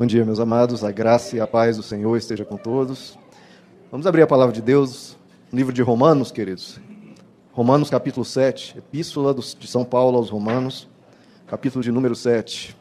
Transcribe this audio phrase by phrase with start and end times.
[0.00, 0.82] Bom dia, meus amados.
[0.82, 3.18] A graça e a paz do Senhor esteja com todos.
[3.92, 5.14] Vamos abrir a palavra de Deus
[5.52, 6.80] livro de Romanos, queridos.
[7.52, 10.88] Romanos capítulo 7, epístola de São Paulo aos Romanos,
[11.46, 12.74] capítulo de número 7.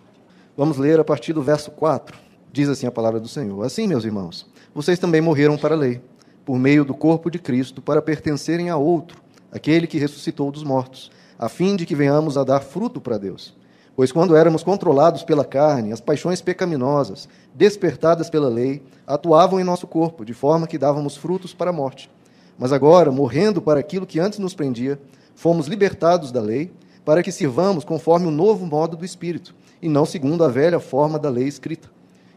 [0.55, 2.17] Vamos ler a partir do verso 4.
[2.53, 6.01] Diz assim a palavra do Senhor: Assim, meus irmãos, vocês também morreram para a lei,
[6.45, 11.11] por meio do corpo de Cristo, para pertencerem a outro, aquele que ressuscitou dos mortos,
[11.37, 13.58] a fim de que venhamos a dar fruto para Deus.
[13.99, 19.85] Pois quando éramos controlados pela carne, as paixões pecaminosas, despertadas pela lei, atuavam em nosso
[19.85, 22.09] corpo, de forma que dávamos frutos para a morte.
[22.57, 24.97] Mas agora, morrendo para aquilo que antes nos prendia,
[25.35, 26.71] fomos libertados da lei,
[27.03, 31.19] para que sirvamos conforme o novo modo do Espírito, e não segundo a velha forma
[31.19, 31.89] da lei escrita.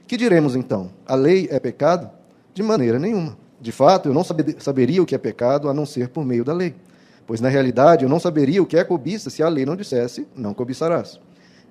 [0.08, 0.90] Que diremos então?
[1.06, 2.10] A lei é pecado?
[2.52, 3.38] De maneira nenhuma.
[3.60, 6.52] De fato, eu não saberia o que é pecado a não ser por meio da
[6.52, 6.74] lei.
[7.24, 10.26] Pois na realidade eu não saberia o que é cobiça se a lei não dissesse:
[10.34, 11.20] não cobiçarás.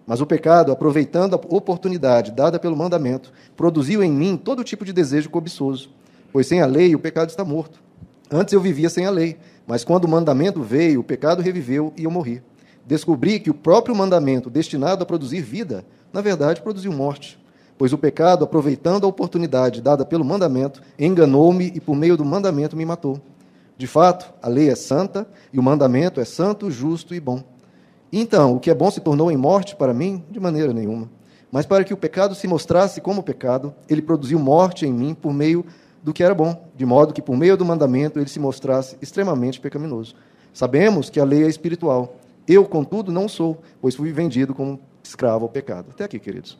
[0.06, 4.92] Mas o pecado, aproveitando a oportunidade dada pelo mandamento, produziu em mim todo tipo de
[4.92, 5.90] desejo cobiçoso.
[6.32, 7.80] Pois sem a lei o pecado está morto.
[8.32, 12.06] Antes eu vivia sem a lei, mas quando o mandamento veio, o pecado reviveu e
[12.06, 12.42] eu morri.
[12.86, 17.40] Descobri que o próprio mandamento, destinado a produzir vida, na verdade produziu morte.
[17.78, 22.78] Pois o pecado, aproveitando a oportunidade dada pelo mandamento, enganou-me e por meio do mandamento
[22.78, 23.20] me matou.
[23.78, 27.44] De fato, a lei é santa e o mandamento é santo, justo e bom.
[28.12, 30.24] Então, o que é bom se tornou em morte para mim?
[30.30, 31.10] De maneira nenhuma.
[31.52, 35.34] Mas para que o pecado se mostrasse como pecado, ele produziu morte em mim por
[35.34, 35.66] meio
[36.04, 39.60] do que era bom, de modo que por meio do mandamento ele se mostrasse extremamente
[39.60, 40.16] pecaminoso.
[40.54, 42.16] Sabemos que a lei é espiritual.
[42.48, 45.88] Eu, contudo, não sou, pois fui vendido como escravo ao pecado.
[45.92, 46.58] Até aqui, queridos.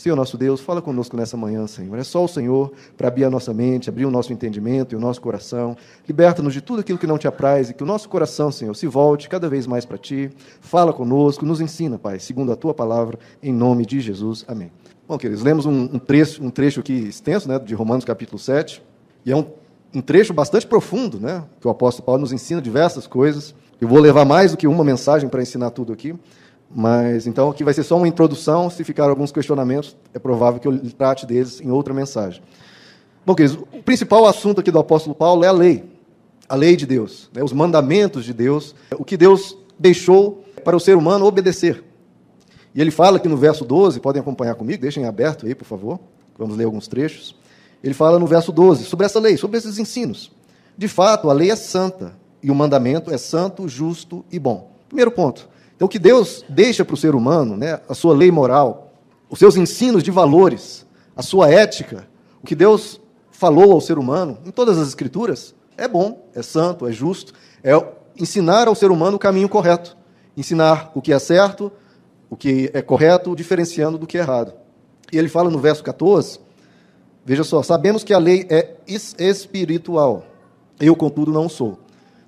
[0.00, 1.98] Senhor nosso Deus, fala conosco nessa manhã, Senhor.
[1.98, 4.98] É só o Senhor para abrir a nossa mente, abrir o nosso entendimento e o
[4.98, 5.76] nosso coração.
[6.08, 8.86] Liberta-nos de tudo aquilo que não te apraz e que o nosso coração, Senhor, se
[8.86, 10.30] volte cada vez mais para ti.
[10.62, 14.42] Fala conosco, nos ensina, Pai, segundo a tua palavra, em nome de Jesus.
[14.48, 14.72] Amém.
[15.06, 18.82] Bom, queridos, lemos um, um trecho, um trecho aqui extenso, né, de Romanos capítulo 7,
[19.26, 19.44] e é um,
[19.94, 23.54] um trecho bastante profundo, né, que o apóstolo Paulo nos ensina diversas coisas.
[23.78, 26.14] Eu vou levar mais do que uma mensagem para ensinar tudo aqui.
[26.72, 28.70] Mas então aqui vai ser só uma introdução.
[28.70, 32.40] Se ficar alguns questionamentos, é provável que eu trate deles em outra mensagem.
[33.26, 35.84] Bom, queridos, o principal assunto aqui do apóstolo Paulo é a lei,
[36.48, 40.80] a lei de Deus, né, os mandamentos de Deus, o que Deus deixou para o
[40.80, 41.84] ser humano obedecer.
[42.74, 46.00] E ele fala aqui no verso 12, podem acompanhar comigo, deixem aberto aí, por favor,
[46.38, 47.36] vamos ler alguns trechos.
[47.82, 50.30] Ele fala no verso 12 sobre essa lei, sobre esses ensinos.
[50.78, 54.70] De fato, a lei é santa e o mandamento é santo, justo e bom.
[54.88, 55.48] Primeiro ponto,
[55.80, 58.92] então, o que Deus deixa para o ser humano, né, a sua lei moral,
[59.30, 60.84] os seus ensinos de valores,
[61.16, 62.06] a sua ética,
[62.42, 66.86] o que Deus falou ao ser humano em todas as Escrituras, é bom, é santo,
[66.86, 67.32] é justo,
[67.64, 67.72] é
[68.14, 69.96] ensinar ao ser humano o caminho correto,
[70.36, 71.72] ensinar o que é certo,
[72.28, 74.52] o que é correto, diferenciando do que é errado.
[75.10, 76.40] E ele fala no verso 14,
[77.24, 80.26] veja só, sabemos que a lei é espiritual,
[80.78, 81.78] eu, contudo, não sou.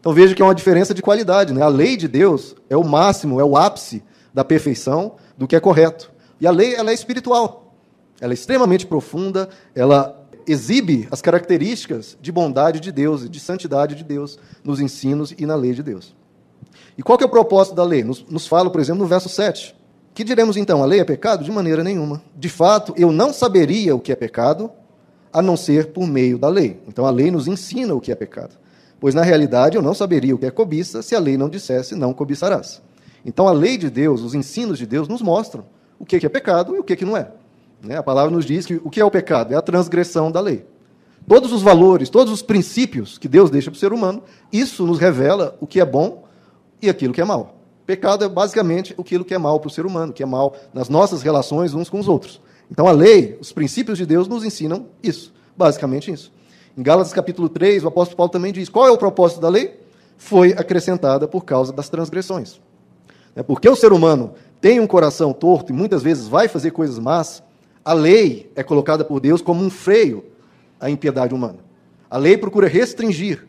[0.02, 1.54] Então veja que é uma diferença de qualidade.
[1.54, 1.62] Né?
[1.62, 4.02] A lei de Deus é o máximo, é o ápice
[4.34, 6.10] da perfeição do que é correto.
[6.40, 7.72] E a lei ela é espiritual.
[8.20, 13.94] Ela é extremamente profunda, ela exibe as características de bondade de Deus e de santidade
[13.94, 16.16] de Deus nos ensinos e na lei de Deus.
[16.98, 18.02] E qual que é o propósito da lei?
[18.02, 19.72] Nos, nos fala, por exemplo, no verso 7.
[20.12, 20.82] Que diremos então?
[20.82, 21.44] A lei é pecado?
[21.44, 22.20] De maneira nenhuma.
[22.36, 24.68] De fato, eu não saberia o que é pecado
[25.32, 26.80] a não ser por meio da lei.
[26.88, 28.61] Então a lei nos ensina o que é pecado
[29.02, 31.96] pois na realidade eu não saberia o que é cobiça se a lei não dissesse
[31.96, 32.80] não cobiçarás.
[33.26, 35.64] Então a lei de Deus, os ensinos de Deus nos mostram
[35.98, 37.32] o que é pecado e o que não é.
[37.82, 37.96] Né?
[37.96, 39.52] A palavra nos diz que o que é o pecado?
[39.52, 40.64] É a transgressão da lei.
[41.26, 45.00] Todos os valores, todos os princípios que Deus deixa para o ser humano, isso nos
[45.00, 46.22] revela o que é bom
[46.80, 47.56] e aquilo que é mal.
[47.84, 50.88] Pecado é basicamente aquilo que é mal para o ser humano, que é mal nas
[50.88, 52.41] nossas relações uns com os outros.
[52.70, 56.30] Então a lei, os princípios de Deus nos ensinam isso, basicamente isso.
[56.77, 59.78] Em Gálatas capítulo 3, o apóstolo Paulo também diz: qual é o propósito da lei?
[60.16, 62.60] Foi acrescentada por causa das transgressões.
[63.37, 66.99] É porque o ser humano tem um coração torto e muitas vezes vai fazer coisas
[66.99, 67.43] más,
[67.84, 70.24] a lei é colocada por Deus como um freio
[70.80, 71.59] à impiedade humana.
[72.10, 73.47] A lei procura restringir,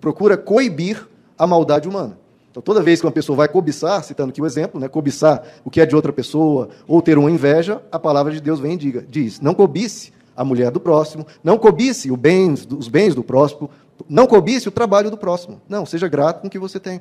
[0.00, 1.06] procura coibir
[1.36, 2.18] a maldade humana.
[2.50, 5.70] Então, toda vez que uma pessoa vai cobiçar, citando aqui o exemplo, né, cobiçar o
[5.70, 8.76] que é de outra pessoa ou ter uma inveja, a palavra de Deus vem e
[8.76, 13.68] diga, diz: não cobice a mulher do próximo, não cobice bens, os bens do próximo,
[14.08, 15.60] não cobice o trabalho do próximo.
[15.68, 17.00] Não, seja grato com o que você tem.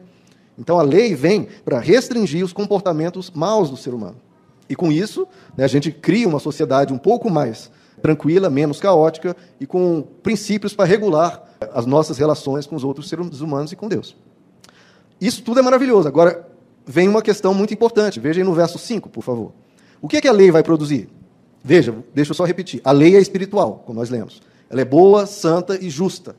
[0.57, 4.16] Então a lei vem para restringir os comportamentos maus do ser humano.
[4.68, 7.69] E com isso, né, a gente cria uma sociedade um pouco mais
[8.01, 11.44] tranquila, menos caótica e com princípios para regular
[11.74, 14.18] as nossas relações com os outros seres humanos e com Deus.
[15.22, 16.07] Isso tudo é maravilhoso.
[16.07, 16.48] Agora,
[16.88, 18.19] vem uma questão muito importante.
[18.19, 19.54] Veja aí no verso 5, por favor.
[20.01, 21.07] O que, é que a lei vai produzir?
[21.67, 22.79] Veja, deixa eu só repetir.
[22.81, 24.41] A lei é espiritual, como nós lemos.
[24.69, 26.33] Ela é boa, santa e justa.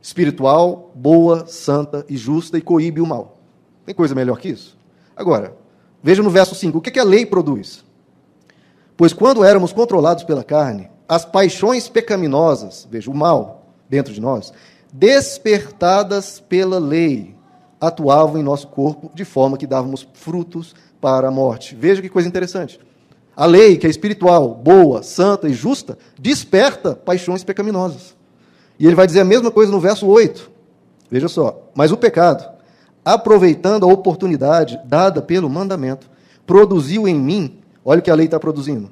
[0.00, 3.36] Espiritual, boa, santa e justa e coíbe o mal.
[3.84, 4.74] Tem coisa melhor que isso?
[5.14, 5.54] Agora,
[6.02, 7.84] veja no verso 5, o que, que a lei produz?
[8.96, 14.50] Pois quando éramos controlados pela carne, as paixões pecaminosas, veja, o mal dentro de nós,
[14.90, 17.36] despertadas pela lei,
[17.78, 21.74] atuavam em nosso corpo de forma que dávamos frutos para a morte.
[21.74, 22.80] Veja que coisa interessante.
[23.38, 28.16] A lei, que é espiritual, boa, santa e justa, desperta paixões pecaminosas.
[28.80, 30.50] E ele vai dizer a mesma coisa no verso 8.
[31.08, 31.70] Veja só.
[31.72, 32.44] Mas o pecado,
[33.04, 36.10] aproveitando a oportunidade dada pelo mandamento,
[36.44, 38.90] produziu em mim, olha o que a lei está produzindo,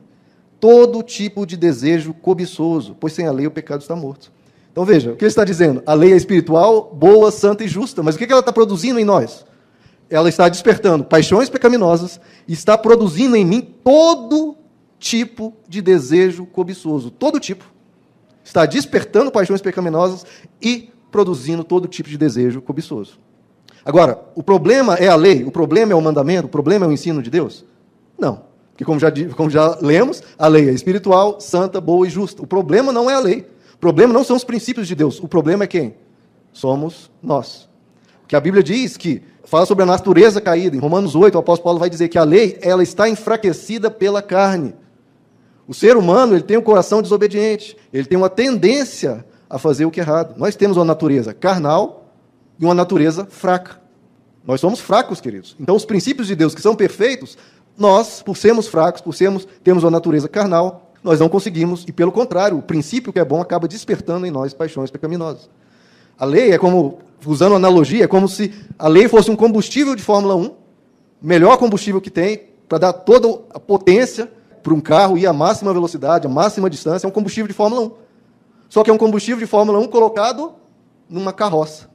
[0.60, 4.30] todo tipo de desejo cobiçoso, pois sem a lei o pecado está morto.
[4.70, 5.82] Então veja, o que ele está dizendo?
[5.84, 9.04] A lei é espiritual, boa, santa e justa, mas o que ela está produzindo em
[9.04, 9.44] nós?
[10.08, 14.56] Ela está despertando paixões pecaminosas e está produzindo em mim todo
[14.98, 17.10] tipo de desejo cobiçoso.
[17.10, 17.64] Todo tipo.
[18.44, 20.24] Está despertando paixões pecaminosas
[20.62, 23.18] e produzindo todo tipo de desejo cobiçoso.
[23.84, 26.92] Agora, o problema é a lei, o problema é o mandamento, o problema é o
[26.92, 27.64] ensino de Deus?
[28.18, 28.42] Não.
[28.70, 32.42] Porque, como já, como já lemos, a lei é espiritual, santa, boa e justa.
[32.42, 33.48] O problema não é a lei.
[33.74, 35.18] O problema não são os princípios de Deus.
[35.18, 35.94] O problema é quem?
[36.52, 37.68] Somos nós.
[38.28, 40.76] Que a Bíblia diz que fala sobre a natureza caída.
[40.76, 44.20] Em Romanos 8, o apóstolo Paulo vai dizer que a lei ela está enfraquecida pela
[44.20, 44.74] carne.
[45.66, 49.90] O ser humano ele tem um coração desobediente, ele tem uma tendência a fazer o
[49.90, 50.34] que é errado.
[50.36, 52.12] Nós temos uma natureza carnal
[52.58, 53.80] e uma natureza fraca.
[54.46, 55.56] Nós somos fracos, queridos.
[55.58, 57.36] Então, os princípios de Deus que são perfeitos,
[57.76, 62.10] nós, por sermos fracos, por sermos temos uma natureza carnal, nós não conseguimos, e pelo
[62.10, 65.48] contrário, o princípio que é bom acaba despertando em nós paixões pecaminosas.
[66.18, 70.02] A lei é como, usando analogia, é como se a lei fosse um combustível de
[70.02, 70.50] Fórmula 1,
[71.22, 74.30] melhor combustível que tem, para dar toda a potência
[74.62, 77.82] para um carro ir à máxima velocidade, à máxima distância, é um combustível de Fórmula
[77.82, 77.92] 1.
[78.68, 80.54] Só que é um combustível de Fórmula 1 colocado
[81.08, 81.88] numa carroça.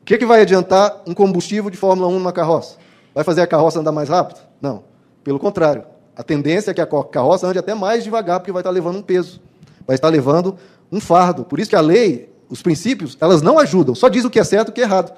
[0.00, 2.78] O que, que vai adiantar um combustível de Fórmula 1 numa carroça?
[3.14, 4.40] Vai fazer a carroça andar mais rápido?
[4.60, 4.84] Não.
[5.22, 5.84] Pelo contrário.
[6.16, 9.02] A tendência é que a carroça ande até mais devagar, porque vai estar levando um
[9.02, 9.40] peso.
[9.86, 10.56] Vai estar levando
[10.90, 11.44] um fardo.
[11.44, 14.44] Por isso que a lei os princípios, elas não ajudam, só diz o que é
[14.44, 15.12] certo e o que é errado.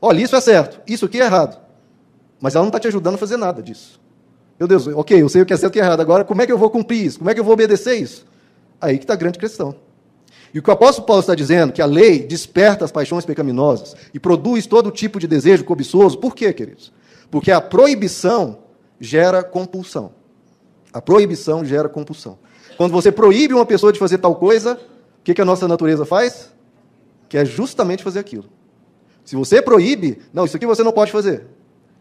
[0.00, 1.60] Olha, isso é certo, isso aqui é errado.
[2.40, 4.00] Mas ela não está te ajudando a fazer nada disso.
[4.58, 6.24] Meu Deus, ok, eu sei o que é certo e o que é errado, agora
[6.24, 7.18] como é que eu vou cumprir isso?
[7.18, 8.26] Como é que eu vou obedecer isso?
[8.80, 9.74] Aí que está a grande questão.
[10.54, 13.96] E o que o apóstolo Paulo está dizendo, que a lei desperta as paixões pecaminosas
[14.12, 16.92] e produz todo tipo de desejo cobiçoso, por quê, queridos?
[17.30, 18.58] Porque a proibição
[19.00, 20.12] gera compulsão.
[20.92, 22.38] A proibição gera compulsão.
[22.76, 24.78] Quando você proíbe uma pessoa de fazer tal coisa,
[25.22, 26.52] o que, que a nossa natureza faz?
[27.28, 28.46] Que é justamente fazer aquilo.
[29.24, 31.46] Se você proíbe, não, isso aqui você não pode fazer.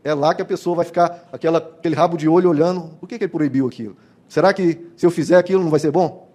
[0.03, 2.97] É lá que a pessoa vai ficar aquela, aquele rabo de olho olhando.
[3.00, 3.95] Por que, que ele proibiu aquilo?
[4.27, 6.31] Será que se eu fizer aquilo não vai ser bom?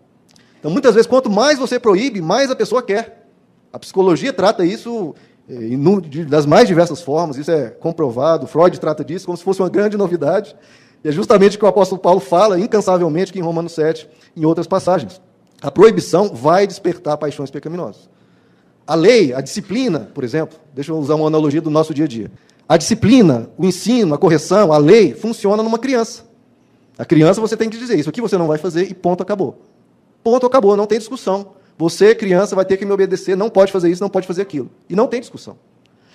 [0.61, 3.27] Então, muitas vezes, quanto mais você proíbe, mais a pessoa quer.
[3.73, 5.13] A psicologia trata isso
[5.49, 8.47] eh, das mais diversas formas, isso é comprovado.
[8.47, 10.57] Freud trata disso como se fosse uma grande novidade.
[11.03, 14.45] E é justamente o que o apóstolo Paulo fala incansavelmente aqui em Romanos 7, em
[14.45, 15.21] outras passagens.
[15.61, 18.09] A proibição vai despertar paixões pecaminosas.
[18.87, 22.09] A lei, a disciplina, por exemplo, deixa eu usar uma analogia do nosso dia a
[22.09, 22.31] dia.
[22.69, 26.25] A disciplina, o ensino, a correção, a lei funciona numa criança.
[26.99, 29.59] A criança você tem que dizer isso aqui você não vai fazer e ponto acabou.
[30.23, 31.55] Ponto acabou, não tem discussão.
[31.79, 34.71] Você, criança, vai ter que me obedecer, não pode fazer isso, não pode fazer aquilo.
[34.89, 35.59] E não tem discussão.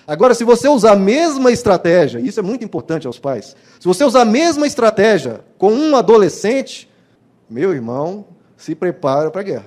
[0.07, 4.03] Agora, se você usar a mesma estratégia, isso é muito importante aos pais, se você
[4.03, 6.89] usar a mesma estratégia com um adolescente,
[7.49, 8.25] meu irmão,
[8.61, 9.65] se prepara para a guerra.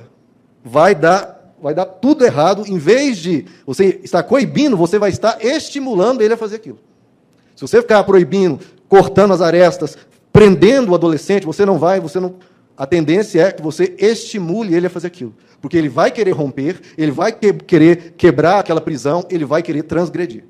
[0.65, 2.65] Vai dar, vai dar tudo errado.
[2.67, 6.79] Em vez de você estar coibindo, você vai estar estimulando ele a fazer aquilo.
[7.57, 9.99] Se você ficar proibindo, cortando as arestas,
[10.33, 12.37] prendendo o adolescente, você não vai, você não.
[12.77, 15.35] A tendência é que você estimule ele a fazer aquilo.
[15.61, 19.83] Porque ele vai querer romper, ele vai que, querer quebrar aquela prisão, ele vai querer
[19.83, 20.45] transgredir.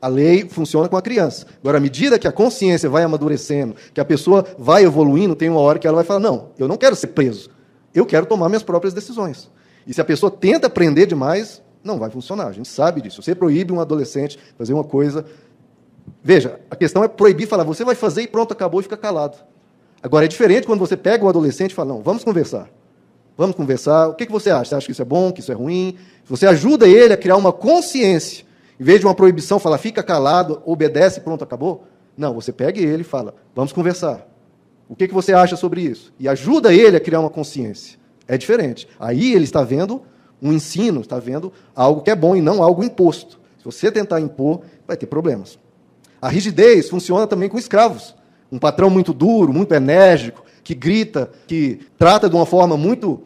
[0.00, 1.46] A lei funciona com a criança.
[1.60, 5.60] Agora, à medida que a consciência vai amadurecendo, que a pessoa vai evoluindo, tem uma
[5.60, 7.53] hora que ela vai falar: não, eu não quero ser preso.
[7.94, 9.50] Eu quero tomar minhas próprias decisões.
[9.86, 12.48] E se a pessoa tenta aprender demais, não vai funcionar.
[12.48, 13.22] A gente sabe disso.
[13.22, 15.24] Você proíbe um adolescente fazer uma coisa.
[16.22, 19.36] Veja, a questão é proibir falar, você vai fazer e pronto, acabou e fica calado.
[20.02, 22.68] Agora, é diferente quando você pega um adolescente e fala, não, vamos conversar.
[23.36, 24.08] Vamos conversar.
[24.08, 24.66] O que você acha?
[24.66, 25.96] Você acha que isso é bom, que isso é ruim?
[26.26, 28.44] Você ajuda ele a criar uma consciência.
[28.78, 31.84] Em vez de uma proibição, falar, fica calado, obedece e pronto, acabou.
[32.16, 34.26] Não, você pega ele e fala, vamos conversar.
[34.88, 36.12] O que, que você acha sobre isso?
[36.18, 37.98] E ajuda ele a criar uma consciência.
[38.28, 38.88] É diferente.
[38.98, 40.02] Aí ele está vendo
[40.40, 43.40] um ensino, está vendo algo que é bom e não algo imposto.
[43.58, 45.58] Se você tentar impor, vai ter problemas.
[46.20, 48.14] A rigidez funciona também com escravos.
[48.52, 53.22] Um patrão muito duro, muito enérgico, que grita, que trata de uma forma muito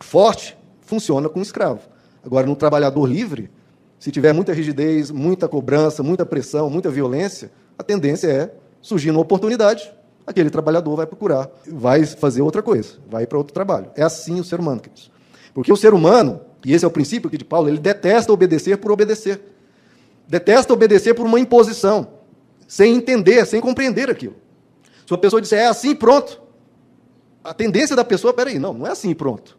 [0.00, 1.80] forte, funciona com um escravo.
[2.24, 3.50] Agora, no trabalhador livre,
[3.98, 9.20] se tiver muita rigidez, muita cobrança, muita pressão, muita violência, a tendência é surgir uma
[9.20, 9.92] oportunidade,
[10.26, 13.90] aquele trabalhador vai procurar, vai fazer outra coisa, vai para outro trabalho.
[13.96, 15.10] É assim o ser humano, queridos.
[15.54, 18.78] Porque o ser humano, e esse é o princípio aqui de Paulo, ele detesta obedecer
[18.78, 19.40] por obedecer.
[20.26, 22.08] Detesta obedecer por uma imposição,
[22.66, 24.36] sem entender, sem compreender aquilo.
[25.06, 26.40] Se uma pessoa disser, é assim, pronto.
[27.44, 29.58] A tendência da pessoa, peraí, não, não é assim, pronto.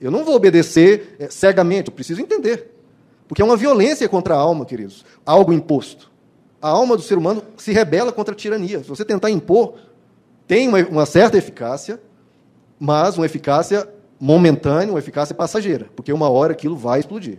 [0.00, 2.72] Eu não vou obedecer é, cegamente, eu preciso entender.
[3.26, 5.04] Porque é uma violência contra a alma, queridos.
[5.24, 6.10] Algo imposto.
[6.62, 8.82] A alma do ser humano se rebela contra a tirania.
[8.82, 9.74] Se você tentar impor,
[10.46, 12.00] tem uma, uma certa eficácia,
[12.78, 13.88] mas uma eficácia
[14.18, 15.88] momentânea, uma eficácia passageira.
[15.94, 17.38] Porque uma hora aquilo vai explodir.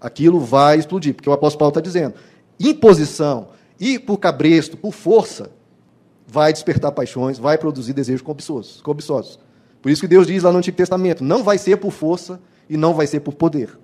[0.00, 1.14] Aquilo vai explodir.
[1.14, 2.14] Porque o apóstolo Paulo está dizendo:
[2.58, 3.48] imposição
[3.78, 5.50] e por cabresto, por força,
[6.26, 8.80] vai despertar paixões, vai produzir desejos cobiçosos.
[8.80, 9.38] cobiçosos.
[9.80, 12.76] Por isso que Deus diz lá no Antigo Testamento: não vai ser por força e
[12.76, 13.78] não vai ser por poder.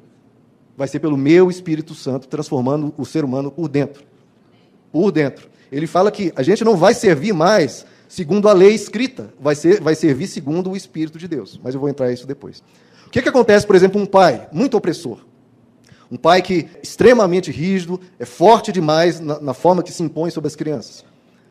[0.77, 4.03] Vai ser pelo meu Espírito Santo transformando o ser humano por dentro.
[4.91, 5.49] Por dentro.
[5.71, 9.81] Ele fala que a gente não vai servir mais segundo a lei escrita, vai, ser,
[9.81, 11.61] vai servir segundo o Espírito de Deus.
[11.63, 12.61] Mas eu vou entrar nisso depois.
[13.07, 15.19] O que, que acontece, por exemplo, um pai muito opressor?
[16.11, 20.29] Um pai que é extremamente rígido, é forte demais na, na forma que se impõe
[20.33, 21.05] sobre as crianças.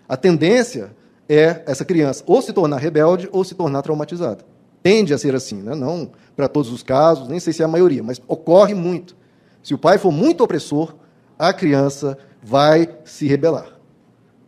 [0.08, 0.92] A tendência
[1.30, 4.44] é essa criança ou se tornar rebelde ou se tornar traumatizada.
[4.84, 5.74] Tende a ser assim, né?
[5.74, 9.16] não para todos os casos, nem sei se é a maioria, mas ocorre muito.
[9.64, 10.94] Se o pai for muito opressor,
[11.38, 13.79] a criança vai se rebelar.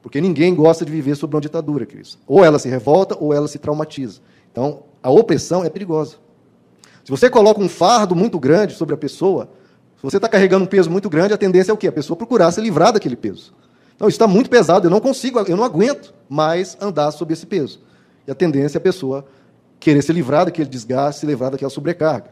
[0.02, 2.18] Porque ninguém gosta de viver sob uma ditadura, Cris.
[2.28, 4.20] Ou ela se revolta ou ela se traumatiza.
[4.52, 6.16] Então, a opressão é perigosa.
[7.04, 9.50] Se você coloca um fardo muito grande sobre a pessoa,
[9.98, 11.88] se você está carregando um peso muito grande, a tendência é o quê?
[11.88, 13.54] A pessoa procurar se livrar daquele peso.
[14.00, 17.46] Não, isso está muito pesado, eu não consigo, eu não aguento mais andar sob esse
[17.46, 17.80] peso.
[18.28, 19.26] E a tendência é a pessoa
[19.80, 22.32] querer se livrar daquele desgaste, se livrar daquela sobrecarga.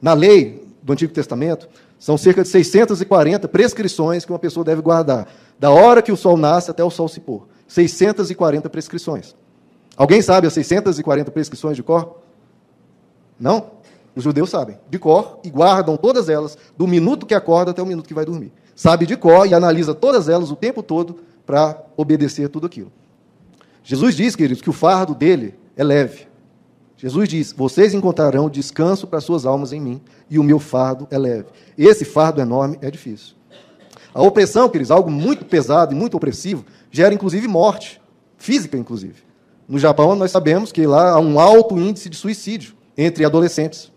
[0.00, 5.28] Na lei do Antigo Testamento, são cerca de 640 prescrições que uma pessoa deve guardar,
[5.58, 7.46] da hora que o sol nasce até o sol se pôr.
[7.66, 9.34] 640 prescrições.
[9.96, 12.18] Alguém sabe as 640 prescrições de cor?
[13.40, 13.70] Não?
[14.14, 17.86] Os judeus sabem, de cor, e guardam todas elas, do minuto que acorda até o
[17.86, 21.82] minuto que vai dormir sabe de cor e analisa todas elas o tempo todo para
[21.96, 22.92] obedecer tudo aquilo.
[23.82, 26.28] Jesus diz, queridos, que o fardo dele é leve.
[26.96, 30.00] Jesus diz: Vocês encontrarão descanso para suas almas em mim,
[30.30, 31.46] e o meu fardo é leve.
[31.76, 33.34] Esse fardo enorme é difícil.
[34.14, 38.00] A opressão, queridos, algo muito pesado e muito opressivo, gera inclusive morte,
[38.38, 39.26] física inclusive.
[39.68, 43.92] No Japão, nós sabemos que lá há um alto índice de suicídio entre adolescentes.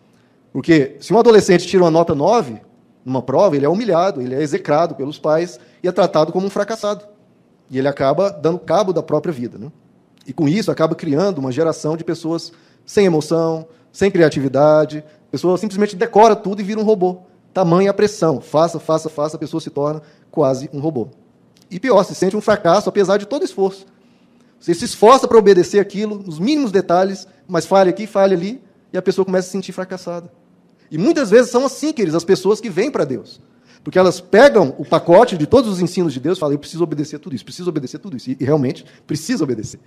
[0.51, 2.59] Porque se um adolescente tira uma nota 9,
[3.05, 6.49] numa prova, ele é humilhado, ele é execrado pelos pais e é tratado como um
[6.49, 7.05] fracassado.
[7.69, 9.57] E ele acaba dando cabo da própria vida.
[9.57, 9.71] Né?
[10.27, 12.51] E com isso acaba criando uma geração de pessoas
[12.89, 17.19] sem emoção, sem criatividade, a pessoa simplesmente decora tudo e vira um robô.
[17.53, 18.41] Tamanha a pressão.
[18.41, 21.07] Faça, faça, faça, a pessoa se torna quase um robô.
[21.69, 23.85] E pior, se sente um fracasso apesar de todo esforço.
[24.59, 28.59] Você se esforça para obedecer aquilo, nos mínimos detalhes, mas falha aqui, falha ali,
[28.91, 30.31] e a pessoa começa a se sentir fracassada.
[30.89, 33.39] E muitas vezes são assim, queridos, as pessoas que vêm para Deus.
[33.83, 36.83] Porque elas pegam o pacote de todos os ensinos de Deus e falam, eu preciso
[36.83, 38.31] obedecer tudo isso, preciso obedecer tudo isso.
[38.31, 39.79] E realmente precisa obedecer.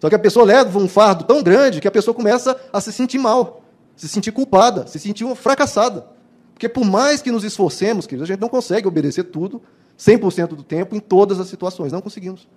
[0.00, 2.92] Só que a pessoa leva um fardo tão grande que a pessoa começa a se
[2.92, 3.62] sentir mal,
[3.96, 6.06] se sentir culpada, se sentir fracassada.
[6.54, 9.62] Porque por mais que nos esforcemos, queridos, a gente não consegue obedecer tudo
[9.98, 11.92] 100% do tempo em todas as situações.
[11.92, 12.48] Não conseguimos.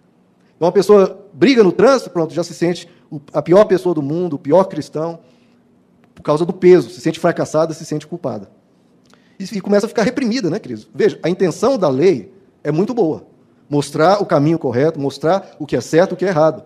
[0.56, 2.88] Então, uma pessoa briga no trânsito, pronto, já se sente
[3.34, 5.20] a pior pessoa do mundo, o pior cristão
[6.14, 8.48] por causa do peso, se sente fracassada, se sente culpada.
[9.40, 10.88] E, começa a ficar reprimida, né, queridos?
[10.94, 12.32] Veja, a intenção da lei
[12.64, 13.26] é muito boa.
[13.68, 16.64] Mostrar o caminho correto, mostrar o que é certo o que é errado.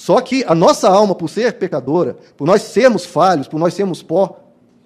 [0.00, 4.02] Só que a nossa alma, por ser pecadora, por nós sermos falhos, por nós sermos
[4.02, 4.40] pó,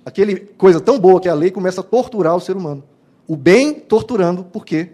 [0.05, 2.83] aquele coisa tão boa que é a lei começa a torturar o ser humano.
[3.29, 4.91] O bem torturando, porque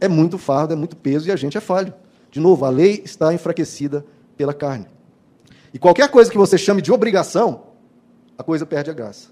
[0.00, 1.94] é muito fardo, é muito peso e a gente é falho.
[2.32, 4.04] De novo, a lei está enfraquecida
[4.36, 4.86] pela carne.
[5.72, 7.62] E qualquer coisa que você chame de obrigação,
[8.36, 9.28] a coisa perde a graça.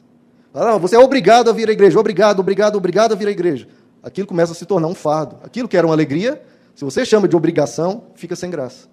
[0.54, 3.66] Não, você é obrigado a vir à igreja, obrigado, obrigado, obrigado a vir à igreja.
[4.04, 5.37] Aquilo começa a se tornar um fardo.
[5.42, 6.40] Aquilo que era uma alegria,
[6.76, 8.87] se você chama de obrigação, fica sem graça.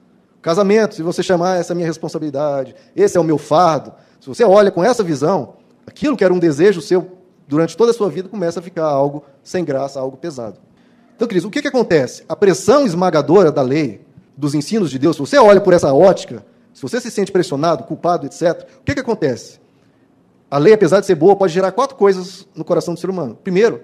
[0.45, 4.27] Casamento, se você chamar essa é a minha responsabilidade, esse é o meu fardo, se
[4.27, 5.55] você olha com essa visão,
[5.87, 9.23] aquilo que era um desejo seu durante toda a sua vida começa a ficar algo
[9.41, 10.59] sem graça, algo pesado.
[11.15, 12.23] Então, queridos, o que, que acontece?
[12.29, 14.05] A pressão esmagadora da lei,
[14.37, 17.83] dos ensinos de Deus, se você olha por essa ótica, se você se sente pressionado,
[17.85, 19.59] culpado, etc., o que, que acontece?
[20.51, 23.35] A lei, apesar de ser boa, pode gerar quatro coisas no coração do ser humano.
[23.43, 23.81] Primeiro,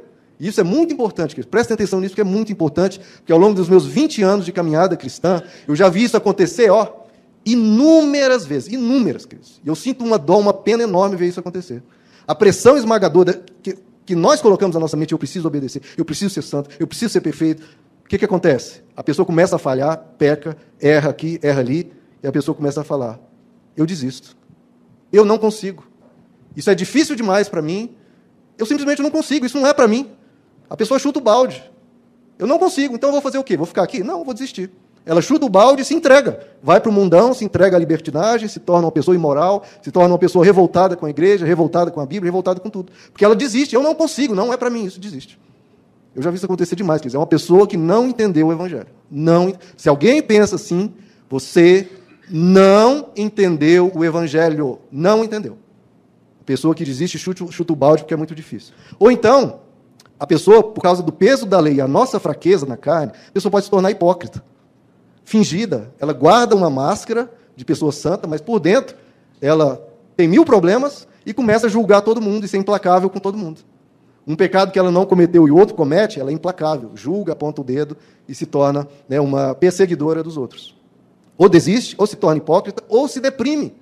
[0.47, 3.69] isso é muito importante, prestem atenção nisso, que é muito importante, porque ao longo dos
[3.69, 7.01] meus 20 anos de caminhada cristã, eu já vi isso acontecer, ó,
[7.45, 9.59] Inúmeras vezes, inúmeras, queridos.
[9.63, 11.81] E eu sinto uma dor, uma pena enorme ver isso acontecer.
[12.27, 16.31] A pressão esmagadora que, que nós colocamos na nossa mente, eu preciso obedecer, eu preciso
[16.33, 17.63] ser santo, eu preciso ser perfeito.
[18.05, 18.83] O que, que acontece?
[18.95, 22.83] A pessoa começa a falhar, peca, erra aqui, erra ali, e a pessoa começa a
[22.83, 23.19] falar:
[23.75, 24.37] eu desisto.
[25.11, 25.83] Eu não consigo.
[26.55, 27.95] Isso é difícil demais para mim.
[28.55, 30.11] Eu simplesmente não consigo, isso não é para mim.
[30.71, 31.61] A pessoa chuta o balde.
[32.39, 33.57] Eu não consigo, então eu vou fazer o quê?
[33.57, 34.05] Vou ficar aqui?
[34.05, 34.71] Não, vou desistir.
[35.05, 36.47] Ela chuta o balde e se entrega.
[36.63, 40.13] Vai para o mundão, se entrega à libertinagem, se torna uma pessoa imoral, se torna
[40.13, 42.89] uma pessoa revoltada com a igreja, revoltada com a Bíblia, revoltada com tudo.
[43.11, 43.75] Porque ela desiste.
[43.75, 45.37] Eu não consigo, não é para mim, isso desiste.
[46.15, 47.01] Eu já vi isso acontecer demais.
[47.01, 48.87] Quer dizer, é uma pessoa que não entendeu o Evangelho.
[49.09, 50.93] Não, se alguém pensa assim,
[51.29, 51.85] você
[52.29, 54.79] não entendeu o Evangelho.
[54.89, 55.57] Não entendeu.
[56.39, 58.73] A pessoa que desiste chuta, chuta o balde porque é muito difícil.
[58.97, 59.59] Ou então,
[60.21, 63.51] a pessoa, por causa do peso da lei a nossa fraqueza na carne, a pessoa
[63.51, 64.43] pode se tornar hipócrita
[65.23, 65.91] fingida.
[65.99, 68.95] Ela guarda uma máscara de pessoa santa, mas por dentro
[69.41, 69.83] ela
[70.15, 73.61] tem mil problemas e começa a julgar todo mundo e ser implacável com todo mundo.
[74.27, 77.63] Um pecado que ela não cometeu e outro comete, ela é implacável, julga, aponta o
[77.63, 77.97] dedo
[78.29, 80.77] e se torna né, uma perseguidora dos outros.
[81.35, 83.73] Ou desiste, ou se torna hipócrita, ou se deprime.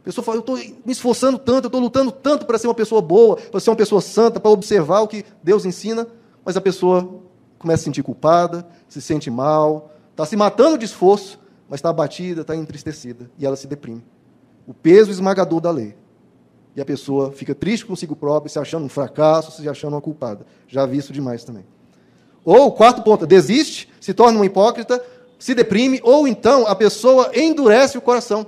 [0.00, 2.74] A pessoa fala: Eu estou me esforçando tanto, eu estou lutando tanto para ser uma
[2.74, 6.06] pessoa boa, para ser uma pessoa santa, para observar o que Deus ensina,
[6.44, 7.22] mas a pessoa
[7.58, 11.38] começa a se sentir culpada, se sente mal, Está se matando de esforço,
[11.68, 13.30] mas está abatida, está entristecida.
[13.38, 14.02] E ela se deprime.
[14.66, 15.94] O peso esmagador da lei.
[16.74, 20.44] E a pessoa fica triste consigo própria, se achando um fracasso, se achando uma culpada.
[20.66, 21.64] Já vi isso demais também.
[22.44, 25.00] Ou, quarto ponto, desiste, se torna uma hipócrita,
[25.38, 28.44] se deprime, ou então a pessoa endurece o coração.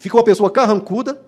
[0.00, 1.20] Fica uma pessoa carrancuda,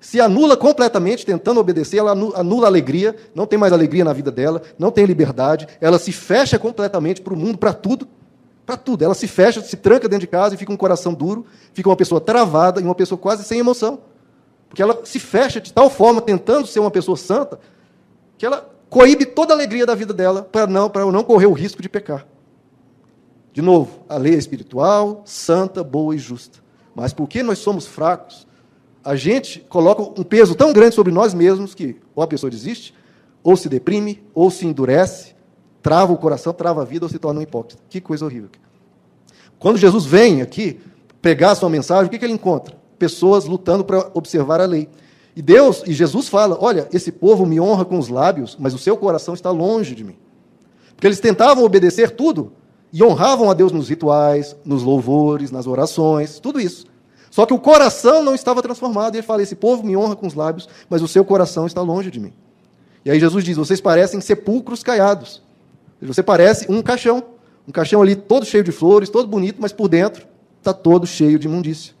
[0.00, 4.30] se anula completamente, tentando obedecer, ela anula a alegria, não tem mais alegria na vida
[4.32, 8.08] dela, não tem liberdade, ela se fecha completamente para o mundo, para tudo,
[8.64, 9.04] para tudo.
[9.04, 11.96] Ela se fecha, se tranca dentro de casa e fica um coração duro, fica uma
[11.96, 14.00] pessoa travada e uma pessoa quase sem emoção.
[14.70, 17.60] Porque ela se fecha de tal forma, tentando ser uma pessoa santa,
[18.38, 21.52] que ela coíbe toda a alegria da vida dela para não, para não correr o
[21.52, 22.26] risco de pecar.
[23.52, 26.66] De novo, a lei é espiritual, santa, boa e justa.
[26.98, 28.44] Mas porque nós somos fracos,
[29.04, 32.92] a gente coloca um peso tão grande sobre nós mesmos que ou a pessoa desiste,
[33.40, 35.36] ou se deprime, ou se endurece,
[35.80, 37.80] trava o coração, trava a vida ou se torna um hipócrita.
[37.88, 38.48] Que coisa horrível.
[39.60, 40.80] Quando Jesus vem aqui
[41.22, 42.74] pegar a sua mensagem, o que, que ele encontra?
[42.98, 44.88] Pessoas lutando para observar a lei.
[45.36, 48.78] E Deus, e Jesus fala: Olha, esse povo me honra com os lábios, mas o
[48.78, 50.16] seu coração está longe de mim.
[50.96, 52.54] Porque eles tentavam obedecer tudo
[52.92, 56.86] e honravam a Deus nos rituais, nos louvores, nas orações, tudo isso.
[57.30, 59.14] Só que o coração não estava transformado.
[59.14, 61.82] E ele fala: Esse povo me honra com os lábios, mas o seu coração está
[61.82, 62.32] longe de mim.
[63.04, 65.42] E aí Jesus diz: Vocês parecem sepulcros caiados.
[66.00, 67.22] Você parece um caixão.
[67.66, 70.26] Um caixão ali todo cheio de flores, todo bonito, mas por dentro
[70.58, 71.94] está todo cheio de imundícia.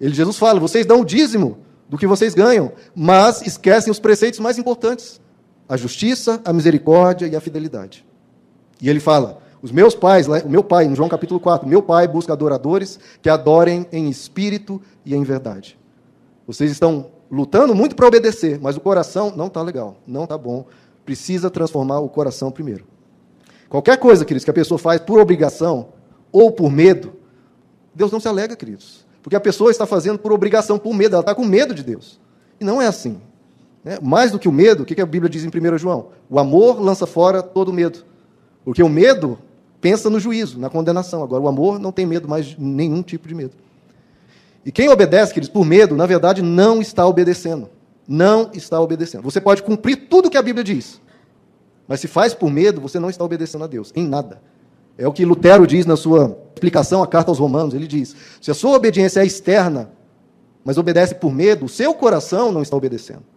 [0.00, 4.40] Ele, Jesus fala: vocês dão o dízimo do que vocês ganham, mas esquecem os preceitos
[4.40, 5.20] mais importantes:
[5.68, 8.04] a justiça, a misericórdia e a fidelidade.
[8.80, 12.06] E ele fala: os meus pais, o meu pai, em João capítulo 4, meu pai
[12.06, 15.78] busca adoradores que adorem em espírito e em verdade.
[16.46, 20.66] Vocês estão lutando muito para obedecer, mas o coração não está legal, não está bom.
[21.02, 22.84] Precisa transformar o coração primeiro.
[23.70, 25.88] Qualquer coisa, queridos, que a pessoa faz por obrigação
[26.30, 27.14] ou por medo,
[27.94, 29.06] Deus não se alega, queridos.
[29.22, 32.20] Porque a pessoa está fazendo por obrigação, por medo, ela está com medo de Deus.
[32.60, 33.18] E não é assim.
[33.82, 33.98] Né?
[34.02, 36.08] Mais do que o medo, o que a Bíblia diz em 1 João?
[36.28, 38.04] O amor lança fora todo medo.
[38.62, 39.38] Porque o medo
[39.84, 41.22] pensa no juízo, na condenação.
[41.22, 43.52] Agora, o amor não tem medo mais nenhum tipo de medo.
[44.64, 47.68] E quem obedece, queridos, por medo, na verdade, não está obedecendo.
[48.08, 49.22] Não está obedecendo.
[49.24, 51.02] Você pode cumprir tudo que a Bíblia diz,
[51.86, 54.40] mas se faz por medo, você não está obedecendo a Deus, em nada.
[54.96, 57.74] É o que Lutero diz na sua explicação à carta aos Romanos.
[57.74, 59.90] Ele diz: se a sua obediência é externa,
[60.64, 63.33] mas obedece por medo, o seu coração não está obedecendo.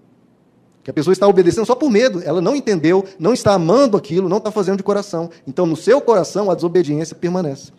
[0.88, 4.30] Que a pessoa está obedecendo só por medo, ela não entendeu, não está amando aquilo,
[4.30, 5.30] não está fazendo de coração.
[5.46, 7.74] Então, no seu coração, a desobediência permanece.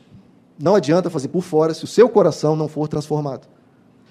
[0.63, 3.49] Não adianta fazer por fora se o seu coração não for transformado.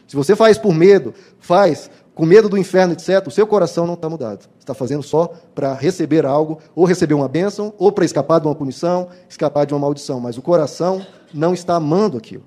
[0.08, 3.94] Se você faz por medo, faz com medo do inferno, etc., o seu coração não
[3.94, 4.50] está mudado.
[4.58, 8.56] Está fazendo só para receber algo, ou receber uma bênção, ou para escapar de uma
[8.56, 10.20] punição, escapar de uma maldição.
[10.20, 12.46] Mas o coração não está amando aquilo.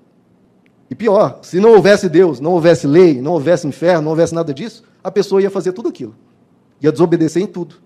[0.91, 4.53] E pior, se não houvesse Deus, não houvesse lei, não houvesse inferno, não houvesse nada
[4.53, 6.13] disso, a pessoa ia fazer tudo aquilo.
[6.81, 7.77] Ia desobedecer em tudo.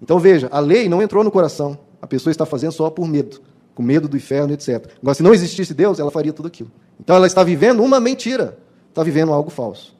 [0.00, 1.78] Então veja, a lei não entrou no coração.
[2.00, 3.40] A pessoa está fazendo só por medo,
[3.74, 4.90] com medo do inferno, etc.
[5.02, 6.70] Agora, se não existisse Deus, ela faria tudo aquilo.
[7.00, 9.96] Então ela está vivendo uma mentira, está vivendo algo falso.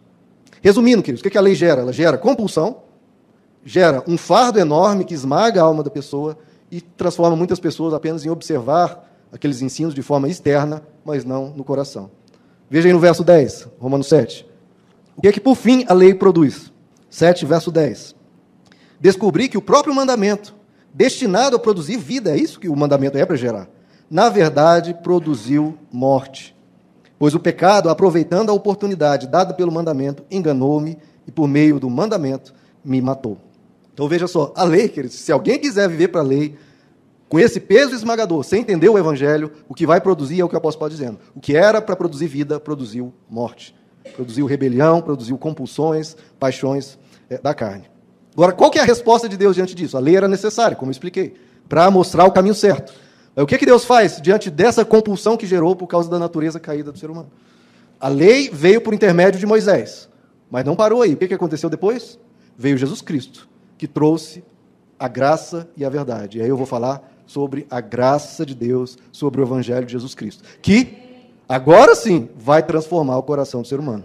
[0.62, 1.82] Resumindo, queridos, o que a lei gera?
[1.82, 2.82] Ela gera compulsão,
[3.64, 6.38] gera um fardo enorme que esmaga a alma da pessoa
[6.70, 11.64] e transforma muitas pessoas apenas em observar aqueles ensinos de forma externa, mas não no
[11.64, 12.10] coração.
[12.70, 14.46] Veja aí no verso 10, Romanos 7.
[15.16, 16.72] O que é que por fim a lei produz?
[17.10, 18.14] 7, verso 10.
[19.00, 20.54] Descobri que o próprio mandamento,
[20.92, 23.68] destinado a produzir vida, é isso que o mandamento é para gerar,
[24.10, 26.56] na verdade produziu morte.
[27.18, 32.54] Pois o pecado, aproveitando a oportunidade dada pelo mandamento, enganou-me e por meio do mandamento
[32.84, 33.36] me matou.
[33.92, 36.56] Então veja só, a lei, queridos, se alguém quiser viver para a lei,
[37.28, 40.54] com esse peso esmagador, sem entender o evangelho, o que vai produzir é o que
[40.54, 41.18] o apóstolo está dizendo.
[41.34, 43.74] O que era para produzir vida, produziu morte.
[44.14, 47.84] Produziu rebelião, produziu compulsões, paixões é, da carne.
[48.38, 49.96] Agora, qual que é a resposta de Deus diante disso?
[49.96, 51.34] A lei era necessária, como eu expliquei,
[51.68, 52.94] para mostrar o caminho certo.
[53.34, 56.92] O que, que Deus faz diante dessa compulsão que gerou por causa da natureza caída
[56.92, 57.32] do ser humano?
[57.98, 60.08] A lei veio por intermédio de Moisés,
[60.48, 61.14] mas não parou aí.
[61.14, 62.16] O que, que aconteceu depois?
[62.56, 64.44] Veio Jesus Cristo que trouxe
[64.96, 66.38] a graça e a verdade.
[66.38, 70.14] E aí eu vou falar sobre a graça de Deus, sobre o Evangelho de Jesus
[70.14, 70.96] Cristo, que
[71.48, 74.04] agora sim vai transformar o coração do ser humano.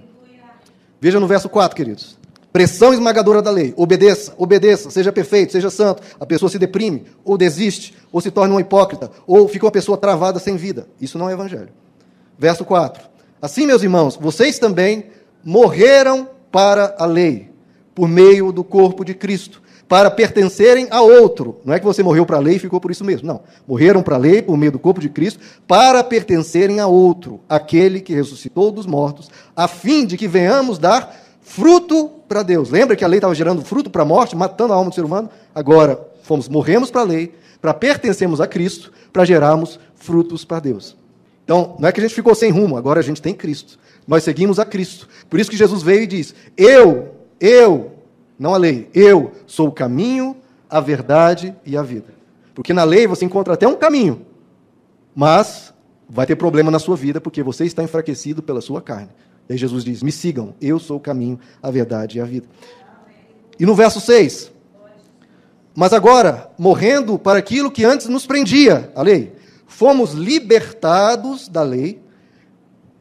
[1.00, 2.22] Veja no verso 4, queridos.
[2.54, 3.74] Pressão esmagadora da lei.
[3.76, 6.04] Obedeça, obedeça, seja perfeito, seja santo.
[6.20, 9.98] A pessoa se deprime, ou desiste, ou se torna uma hipócrita, ou fica uma pessoa
[9.98, 10.88] travada sem vida.
[11.02, 11.70] Isso não é evangelho.
[12.38, 13.04] Verso 4.
[13.42, 15.06] Assim, meus irmãos, vocês também
[15.44, 17.50] morreram para a lei,
[17.96, 21.60] por meio do corpo de Cristo, para pertencerem a outro.
[21.66, 23.28] Não é que você morreu para a lei e ficou por isso mesmo.
[23.28, 23.42] Não.
[23.68, 28.00] Morreram para a lei por meio do corpo de Cristo, para pertencerem a outro, aquele
[28.00, 32.69] que ressuscitou dos mortos, a fim de que venhamos dar fruto para Deus.
[32.69, 35.06] Lembra que a lei estava gerando fruto para a morte, matando a alma do ser
[35.06, 35.29] humano?
[35.53, 40.97] Agora, fomos, morremos para a lei, para pertencermos a Cristo, para gerarmos frutos para Deus.
[41.43, 43.77] Então, não é que a gente ficou sem rumo, agora a gente tem Cristo.
[44.08, 45.08] Nós seguimos a Cristo.
[45.29, 47.91] Por isso que Jesus veio e diz: Eu, eu,
[48.39, 48.89] não a lei.
[48.93, 50.36] Eu sou o caminho,
[50.69, 52.13] a verdade e a vida.
[52.56, 54.25] Porque na lei você encontra até um caminho,
[55.15, 55.73] mas
[56.10, 59.10] vai ter problema na sua vida porque você está enfraquecido pela sua carne.
[59.47, 62.47] E aí Jesus diz: Me sigam, eu sou o caminho, a verdade e a vida.
[63.60, 64.51] E no verso 6,
[65.75, 69.34] mas agora, morrendo para aquilo que antes nos prendia, a lei,
[69.65, 72.01] fomos libertados da lei.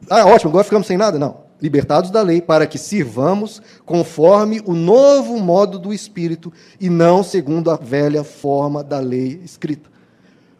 [0.09, 1.17] Ah, ótimo, agora ficamos sem nada?
[1.17, 7.23] Não libertados da lei, para que sirvamos conforme o novo modo do Espírito e não
[7.23, 9.89] segundo a velha forma da lei escrita.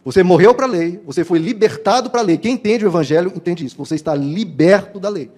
[0.06, 2.38] Você morreu para a lei, você foi libertado para a lei.
[2.38, 3.76] Quem entende o Evangelho entende isso.
[3.78, 5.30] Você está liberto da lei.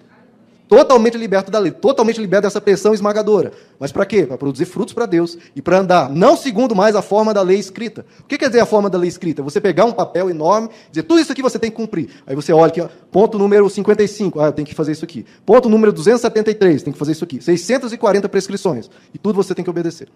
[0.68, 3.52] Totalmente liberto da lei, totalmente liberto dessa pressão esmagadora.
[3.78, 4.26] Mas para quê?
[4.26, 7.58] Para produzir frutos para Deus e para andar, não segundo mais a forma da lei
[7.58, 8.04] escrita.
[8.20, 9.42] O que quer dizer a forma da lei escrita?
[9.44, 12.10] Você pegar um papel enorme, dizer tudo isso aqui você tem que cumprir.
[12.26, 15.24] Aí você olha ó, ponto número 55, ah, eu tenho que fazer isso aqui.
[15.44, 17.40] Ponto número 273, tem que fazer isso aqui.
[17.40, 18.90] 640 prescrições.
[19.14, 20.08] E tudo você tem que obedecer.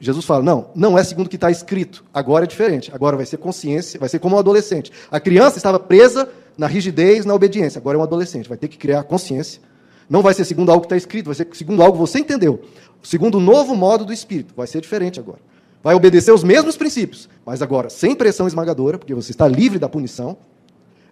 [0.00, 2.04] Jesus fala: não, não é segundo o que está escrito.
[2.14, 2.90] Agora é diferente.
[2.94, 4.92] Agora vai ser consciência, vai ser como um adolescente.
[5.10, 7.78] A criança estava presa na rigidez, na obediência.
[7.78, 9.62] Agora é um adolescente, vai ter que criar consciência.
[10.10, 12.60] Não vai ser segundo algo que está escrito, vai ser segundo algo que você entendeu.
[13.02, 14.52] Segundo o novo modo do Espírito.
[14.56, 15.38] Vai ser diferente agora.
[15.82, 19.88] Vai obedecer os mesmos princípios, mas agora sem pressão esmagadora, porque você está livre da
[19.88, 20.36] punição.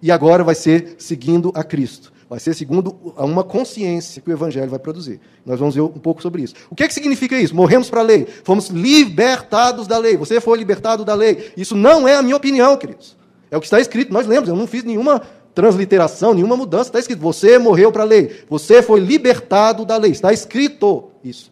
[0.02, 2.12] E agora vai ser seguindo a Cristo.
[2.28, 5.20] Vai ser segundo uma consciência que o Evangelho vai produzir.
[5.44, 6.54] Nós vamos ver um pouco sobre isso.
[6.68, 7.54] O que, é que significa isso?
[7.54, 8.26] Morremos para a lei.
[8.42, 10.16] Fomos libertados da lei.
[10.16, 11.52] Você foi libertado da lei.
[11.56, 13.16] Isso não é a minha opinião, queridos.
[13.50, 14.12] É o que está escrito.
[14.12, 14.48] Nós lemos.
[14.48, 15.22] Eu não fiz nenhuma
[15.54, 16.90] transliteração, nenhuma mudança.
[16.90, 20.12] Está escrito: você morreu para a lei, você foi libertado da lei.
[20.12, 21.50] Está escrito isso.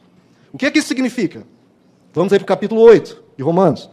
[0.53, 1.45] O que, é que isso significa?
[2.13, 3.91] Vamos aí para o capítulo 8 de Romanos.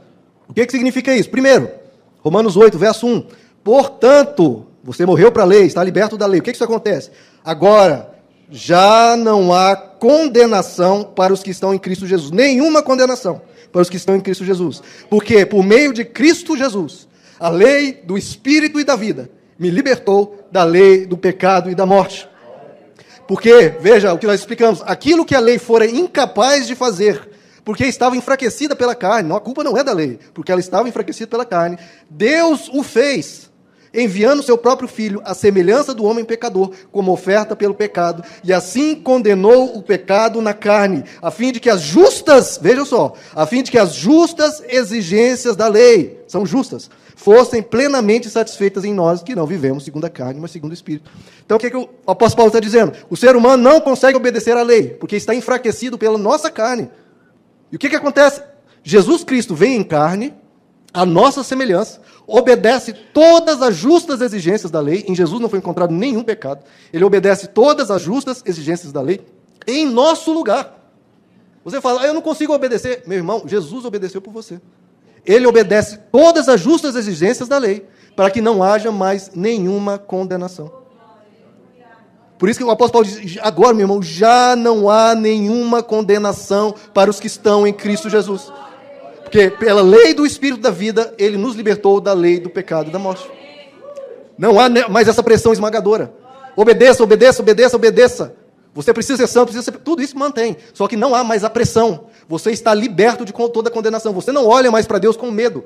[0.48, 1.30] O que, é que significa isso?
[1.30, 1.72] Primeiro,
[2.20, 3.26] Romanos 8, verso 1.
[3.64, 6.40] Portanto, você morreu para a lei, está liberto da lei.
[6.40, 7.10] O que, é que isso acontece?
[7.44, 8.14] Agora,
[8.50, 12.32] já não há condenação para os que estão em Cristo Jesus.
[12.32, 14.84] Nenhuma condenação para os que estão em Cristo Jesus.
[15.10, 17.08] Porque por meio de Cristo Jesus,
[17.42, 19.28] a lei do Espírito e da vida
[19.58, 22.30] me libertou da lei do pecado e da morte.
[23.28, 27.30] Porque, veja o que nós explicamos, aquilo que a lei fora incapaz de fazer,
[27.66, 30.88] porque estava enfraquecida pela carne, não, a culpa não é da lei, porque ela estava
[30.88, 33.50] enfraquecida pela carne, Deus o fez,
[33.94, 38.96] enviando seu próprio filho à semelhança do homem pecador, como oferta pelo pecado, e assim
[38.96, 43.64] condenou o pecado na carne, a fim de que as justas, vejam só, a fim
[43.64, 46.90] de que as justas exigências da lei, são justas,
[47.22, 51.12] fossem plenamente satisfeitas em nós que não vivemos segundo a carne, mas segundo o Espírito.
[51.46, 52.94] Então o que, é que o apóstolo Paulo está dizendo?
[53.12, 56.90] O ser humano não consegue obedecer à lei, porque está enfraquecido pela nossa carne.
[57.72, 58.42] E o que, que acontece?
[58.84, 60.34] Jesus Cristo vem em carne,
[60.92, 65.06] a nossa semelhança, obedece todas as justas exigências da lei.
[65.08, 66.64] Em Jesus não foi encontrado nenhum pecado.
[66.92, 69.22] Ele obedece todas as justas exigências da lei
[69.68, 70.76] em nosso lugar.
[71.64, 73.04] Você fala, ah, eu não consigo obedecer.
[73.06, 74.60] Meu irmão, Jesus obedeceu por você
[75.26, 80.72] ele obedece todas as justas exigências da lei, para que não haja mais nenhuma condenação.
[82.38, 86.74] Por isso que o apóstolo Paulo diz: agora, meu irmão, já não há nenhuma condenação
[86.92, 88.52] para os que estão em Cristo Jesus.
[89.22, 92.92] Porque pela lei do Espírito da vida, ele nos libertou da lei do pecado e
[92.92, 93.30] da morte.
[94.38, 96.12] Não há mais essa pressão esmagadora.
[96.56, 98.36] Obedeça, obedeça, obedeça, obedeça.
[98.74, 99.78] Você precisa ser santo, precisa ser...
[99.78, 100.58] tudo isso mantém.
[100.74, 102.08] Só que não há mais a pressão.
[102.32, 104.14] Você está liberto de toda a condenação.
[104.14, 105.66] Você não olha mais para Deus com medo.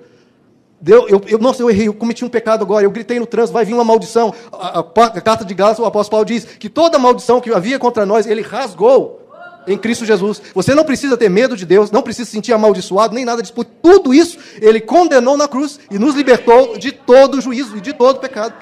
[0.81, 3.53] Deus, eu, eu, nossa, eu errei, eu cometi um pecado agora, eu gritei no trânsito,
[3.53, 4.33] vai vir uma maldição.
[4.51, 7.77] A, a, a carta de Gálatas, o apóstolo Paulo diz que toda maldição que havia
[7.77, 9.21] contra nós, ele rasgou
[9.67, 10.41] em Cristo Jesus.
[10.55, 13.53] Você não precisa ter medo de Deus, não precisa se sentir amaldiçoado, nem nada disso.
[13.81, 18.19] Tudo isso ele condenou na cruz e nos libertou de todo juízo e de todo
[18.19, 18.55] pecado.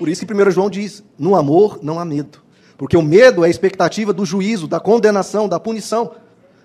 [0.00, 2.40] Por isso que 1 João diz: no amor não há medo.
[2.78, 6.12] Porque o medo é a expectativa do juízo, da condenação, da punição.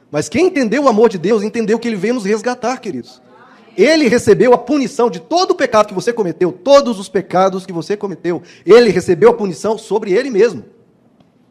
[0.10, 3.22] Mas quem entendeu o amor de Deus, entendeu que ele veio nos resgatar, queridos.
[3.78, 7.74] Ele recebeu a punição de todo o pecado que você cometeu, todos os pecados que
[7.74, 8.42] você cometeu.
[8.66, 10.64] Ele recebeu a punição sobre ele mesmo.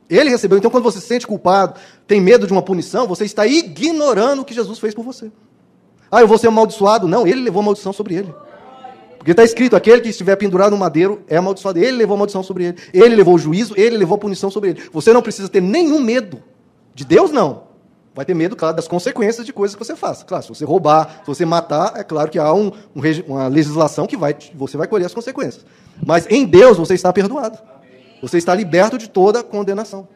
[0.08, 0.56] Ele recebeu.
[0.56, 4.44] Então, quando você se sente culpado, tem medo de uma punição, você está ignorando o
[4.46, 5.30] que Jesus fez por você.
[6.10, 7.06] Ah, eu vou ser amaldiçoado.
[7.06, 8.34] Não, ele levou a maldição sobre ele.
[9.24, 11.78] Porque está escrito: aquele que estiver pendurado no madeiro é amaldiçoado.
[11.78, 12.76] Ele levou a maldição sobre ele.
[12.92, 14.82] Ele levou o juízo, ele levou a punição sobre ele.
[14.92, 16.42] Você não precisa ter nenhum medo.
[16.94, 17.64] De Deus, não.
[18.14, 20.26] Vai ter medo, claro, das consequências de coisas que você faça.
[20.26, 24.06] Claro, se você roubar, se você matar, é claro que há um, um, uma legislação
[24.06, 25.64] que vai, você vai colher as consequências.
[26.06, 27.58] Mas em Deus você está perdoado.
[28.20, 30.06] Você está liberto de toda condenação.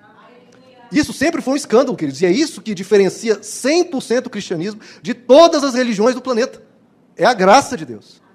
[0.92, 2.20] Isso sempre foi um escândalo, queridos.
[2.20, 6.62] E é isso que diferencia 100% o cristianismo de todas as religiões do planeta.
[7.16, 8.27] É a graça de Deus.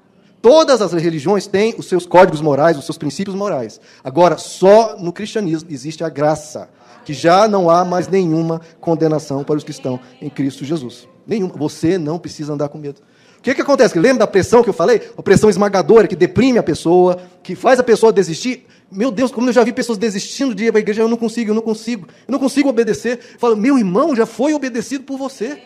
[0.44, 3.80] Todas as religiões têm os seus códigos morais, os seus princípios morais.
[4.04, 6.70] Agora, só no cristianismo existe a graça,
[7.06, 11.08] que já não há mais nenhuma condenação para os que estão em Cristo Jesus.
[11.26, 11.54] Nenhuma.
[11.56, 13.00] Você não precisa andar com medo.
[13.38, 13.98] O que, que acontece?
[13.98, 15.10] Lembra da pressão que eu falei?
[15.18, 18.68] A pressão esmagadora que deprime a pessoa, que faz a pessoa desistir.
[18.92, 21.16] Meu Deus, como eu já vi pessoas desistindo de ir para a igreja, eu não
[21.16, 23.18] consigo, eu não consigo, eu não consigo obedecer.
[23.38, 25.58] Fala, meu irmão já foi obedecido por você.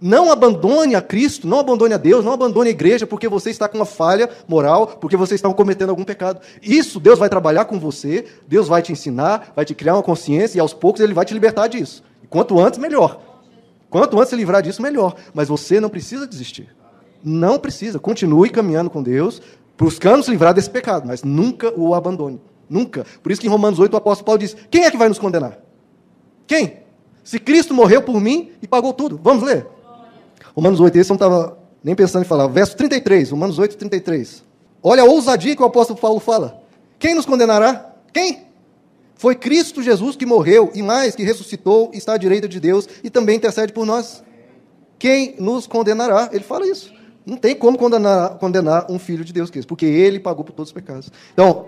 [0.00, 3.66] Não abandone a Cristo, não abandone a Deus, não abandone a igreja porque você está
[3.66, 6.40] com uma falha moral, porque você está cometendo algum pecado.
[6.62, 10.58] Isso Deus vai trabalhar com você, Deus vai te ensinar, vai te criar uma consciência
[10.58, 12.04] e aos poucos ele vai te libertar disso.
[12.28, 13.20] quanto antes, melhor.
[13.88, 15.14] Quanto antes se livrar disso, melhor.
[15.32, 16.68] Mas você não precisa desistir.
[17.24, 17.98] Não precisa.
[17.98, 19.40] Continue caminhando com Deus,
[19.78, 22.40] buscando se livrar desse pecado, mas nunca o abandone.
[22.68, 23.06] Nunca.
[23.22, 25.18] Por isso que em Romanos 8 o apóstolo Paulo diz: Quem é que vai nos
[25.18, 25.58] condenar?
[26.46, 26.80] Quem?
[27.24, 29.18] Se Cristo morreu por mim e pagou tudo.
[29.22, 29.75] Vamos ler.
[30.54, 32.46] Romanos 8, esse eu não estava nem pensando em falar.
[32.48, 34.44] Verso 33, Romanos 8, 33.
[34.82, 36.62] Olha a ousadia que o apóstolo Paulo fala.
[36.98, 37.94] Quem nos condenará?
[38.12, 38.46] Quem?
[39.16, 43.08] Foi Cristo Jesus que morreu e mais, que ressuscitou, está à direita de Deus e
[43.08, 44.22] também intercede por nós.
[44.98, 46.28] Quem nos condenará?
[46.32, 46.92] Ele fala isso.
[47.24, 50.72] Não tem como condenar, condenar um filho de Deus, porque ele pagou por todos os
[50.72, 51.10] pecados.
[51.32, 51.66] Então,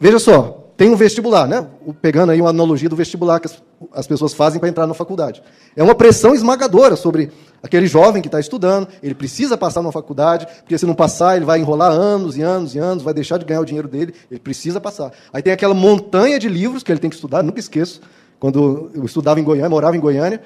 [0.00, 1.66] veja só, tem um vestibular, né?
[2.02, 3.62] Pegando aí uma analogia do vestibular que as,
[3.92, 5.42] as pessoas fazem para entrar na faculdade.
[5.74, 7.30] É uma pressão esmagadora sobre
[7.62, 11.44] aquele jovem que está estudando, ele precisa passar numa faculdade, porque se não passar, ele
[11.44, 14.38] vai enrolar anos e anos e anos, vai deixar de ganhar o dinheiro dele, ele
[14.38, 15.12] precisa passar.
[15.32, 18.00] Aí tem aquela montanha de livros que ele tem que estudar, nunca esqueço,
[18.38, 20.40] quando eu estudava em Goiânia, morava em Goiânia,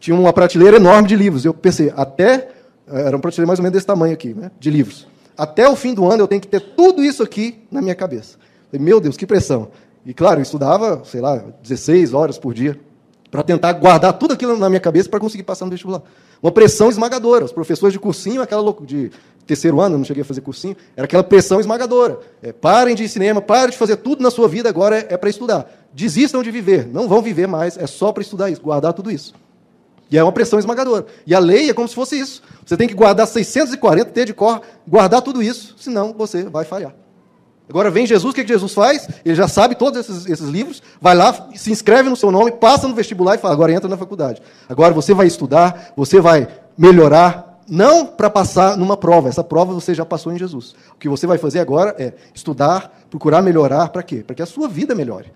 [0.00, 1.44] tinha uma prateleira enorme de livros.
[1.44, 2.48] Eu pensei, até,
[2.88, 5.06] era uma prateleira mais ou menos desse tamanho aqui, né, de livros.
[5.36, 8.38] Até o fim do ano eu tenho que ter tudo isso aqui na minha cabeça.
[8.72, 9.68] Meu Deus, que pressão.
[10.04, 12.78] E claro, eu estudava, sei lá, 16 horas por dia,
[13.30, 16.02] para tentar guardar tudo aquilo na minha cabeça para conseguir passar no vestibular.
[16.42, 17.44] Uma pressão esmagadora.
[17.44, 19.10] Os professores de cursinho, aquela louco de
[19.46, 22.18] terceiro ano, não cheguei a fazer cursinho, era aquela pressão esmagadora.
[22.42, 25.16] É, parem de ir cinema, parem de fazer tudo na sua vida, agora é, é
[25.16, 25.70] para estudar.
[25.92, 29.34] Desistam de viver, não vão viver mais, é só para estudar isso, guardar tudo isso.
[30.10, 31.06] E é uma pressão esmagadora.
[31.26, 32.42] E a lei é como se fosse isso.
[32.64, 36.94] Você tem que guardar 640 T de cor, guardar tudo isso, senão você vai falhar.
[37.68, 39.08] Agora vem Jesus, o que, que Jesus faz?
[39.24, 42.86] Ele já sabe todos esses, esses, livros, vai lá, se inscreve no seu nome, passa
[42.86, 44.40] no vestibular e fala: agora entra na faculdade.
[44.68, 46.46] Agora você vai estudar, você vai
[46.78, 50.76] melhorar, não para passar numa prova, essa prova você já passou em Jesus.
[50.94, 54.22] O que você vai fazer agora é estudar, procurar melhorar, para quê?
[54.24, 55.32] Para que a sua vida melhore.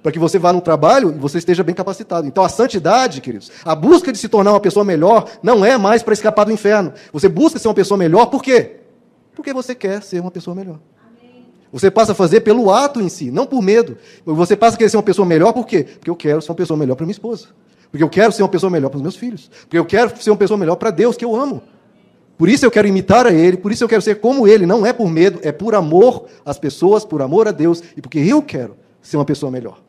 [0.00, 2.26] Para que você vá no trabalho e você esteja bem capacitado.
[2.28, 6.02] Então a santidade, queridos, a busca de se tornar uma pessoa melhor não é mais
[6.02, 6.92] para escapar do inferno.
[7.12, 8.76] Você busca ser uma pessoa melhor por quê?
[9.34, 10.78] Porque você quer ser uma pessoa melhor.
[11.74, 13.98] Você passa a fazer pelo ato em si, não por medo.
[14.24, 15.82] Você passa a querer ser uma pessoa melhor por quê?
[15.82, 17.48] Porque eu quero ser uma pessoa melhor para minha esposa.
[17.90, 19.50] Porque eu quero ser uma pessoa melhor para os meus filhos.
[19.62, 21.60] Porque eu quero ser uma pessoa melhor para Deus, que eu amo.
[22.38, 24.66] Por isso eu quero imitar a Ele, por isso eu quero ser como Ele.
[24.66, 28.20] Não é por medo, é por amor às pessoas, por amor a Deus e porque
[28.20, 29.82] eu quero ser uma pessoa melhor.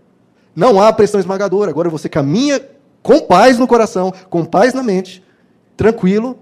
[0.56, 1.69] Não há pressão esmagadora.
[1.69, 2.60] Agora você caminha
[3.04, 5.24] com paz no coração, com paz na mente,
[5.78, 6.36] tranquilo,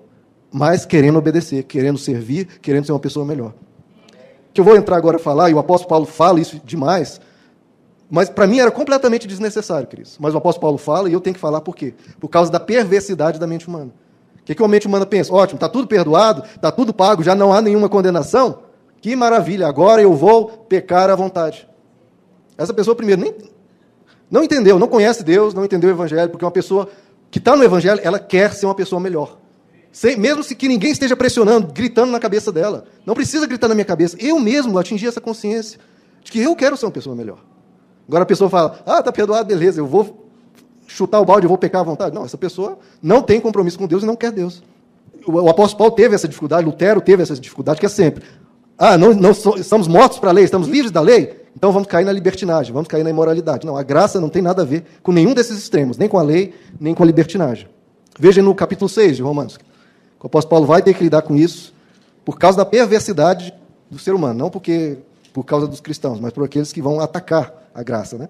[0.50, 3.54] mas querendo obedecer, querendo servir, querendo ser uma pessoa melhor.
[4.54, 7.20] Que eu vou entrar agora a falar, e o apóstolo Paulo fala isso demais,
[8.10, 10.18] mas para mim era completamente desnecessário, queridos.
[10.20, 11.96] Mas o apóstolo Paulo fala e eu tenho que falar por quê?
[12.20, 13.92] Por causa da perversidade da mente humana.
[14.40, 15.34] O que, que a mente humana pensa?
[15.34, 18.60] Ótimo, está tudo perdoado, está tudo pago, já não há nenhuma condenação.
[19.02, 21.68] Que maravilha, agora eu vou pecar à vontade.
[22.58, 23.34] Essa pessoa, primeiro, nem,
[24.30, 26.88] não entendeu, não conhece Deus, não entendeu o Evangelho, porque uma pessoa
[27.32, 29.38] que está no Evangelho, ela quer ser uma pessoa melhor.
[29.94, 32.86] Sem, mesmo se que ninguém esteja pressionando, gritando na cabeça dela.
[33.06, 34.18] Não precisa gritar na minha cabeça.
[34.20, 35.80] Eu mesmo atingi essa consciência
[36.24, 37.38] de que eu quero ser uma pessoa melhor.
[38.08, 40.28] Agora a pessoa fala, ah, está perdoado, beleza, eu vou
[40.88, 42.14] chutar o balde, eu vou pecar à vontade.
[42.14, 44.64] Não, essa pessoa não tem compromisso com Deus e não quer Deus.
[45.28, 48.24] O, o apóstolo Paulo teve essa dificuldade, Lutero teve essa dificuldade, que é sempre,
[48.80, 52.04] ah, não, não estamos mortos para a lei, estamos livres da lei, então vamos cair
[52.04, 53.64] na libertinagem, vamos cair na imoralidade.
[53.64, 56.24] Não, a graça não tem nada a ver com nenhum desses extremos, nem com a
[56.24, 57.68] lei, nem com a libertinagem.
[58.20, 59.60] Veja no capítulo 6 de Romanos.
[60.24, 61.74] O apóstolo Paulo vai ter que lidar com isso
[62.24, 63.54] por causa da perversidade
[63.92, 64.98] do ser humano, não porque
[65.34, 68.18] por causa dos cristãos, mas por aqueles que vão atacar a graça.
[68.18, 68.30] Né?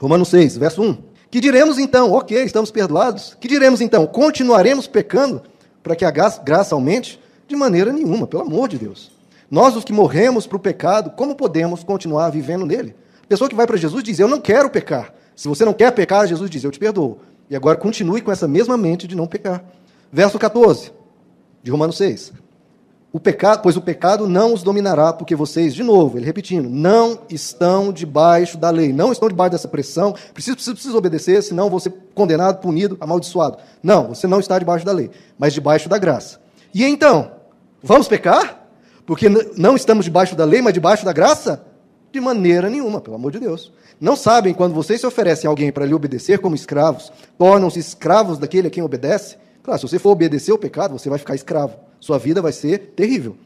[0.00, 0.96] Romanos 6, verso 1.
[1.30, 2.10] Que diremos então?
[2.12, 3.36] Ok, estamos perdoados.
[3.38, 4.06] Que diremos então?
[4.06, 5.42] Continuaremos pecando
[5.82, 7.20] para que a graça aumente?
[7.46, 9.12] De maneira nenhuma, pelo amor de Deus.
[9.50, 12.96] Nós, os que morremos para o pecado, como podemos continuar vivendo nele?
[13.22, 15.12] A pessoa que vai para Jesus diz: Eu não quero pecar.
[15.36, 17.20] Se você não quer pecar, Jesus diz: Eu te perdoo.
[17.48, 19.62] E agora continue com essa mesma mente de não pecar.
[20.10, 20.95] Verso 14
[21.66, 22.32] de Romanos 6.
[23.12, 27.18] O pecado, pois o pecado não os dominará, porque vocês, de novo, ele repetindo, não
[27.28, 31.80] estão debaixo da lei, não estão debaixo dessa pressão, preciso, preciso, preciso obedecer, senão vou
[31.80, 33.58] ser condenado, punido, amaldiçoado.
[33.82, 36.40] Não, você não está debaixo da lei, mas debaixo da graça.
[36.72, 37.32] E então,
[37.82, 38.64] vamos pecar?
[39.04, 41.64] Porque não estamos debaixo da lei, mas debaixo da graça?
[42.12, 43.72] De maneira nenhuma, pelo amor de Deus.
[44.00, 48.38] Não sabem quando vocês se oferecem a alguém para lhe obedecer como escravos, tornam-se escravos
[48.38, 49.36] daquele a quem obedece?
[49.66, 51.76] Claro, se você for obedecer ao pecado, você vai ficar escravo.
[51.98, 53.36] Sua vida vai ser terrível.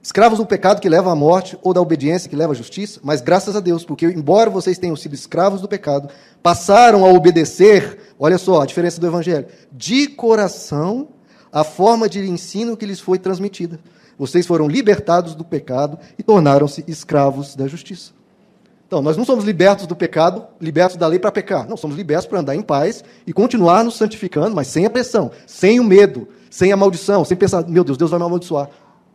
[0.00, 3.20] Escravos do pecado que leva à morte ou da obediência que leva à justiça, mas
[3.20, 6.08] graças a Deus, porque embora vocês tenham sido escravos do pecado,
[6.40, 11.08] passaram a obedecer, olha só a diferença do evangelho, de coração
[11.52, 13.80] a forma de ensino que lhes foi transmitida.
[14.16, 18.12] Vocês foram libertados do pecado e tornaram-se escravos da justiça.
[18.86, 21.68] Então, nós não somos libertos do pecado, libertos da lei para pecar.
[21.68, 25.30] Não, somos libertos para andar em paz e continuar nos santificando, mas sem a pressão,
[25.44, 28.70] sem o medo, sem a maldição, sem pensar, meu Deus, Deus vai me amaldiçoar.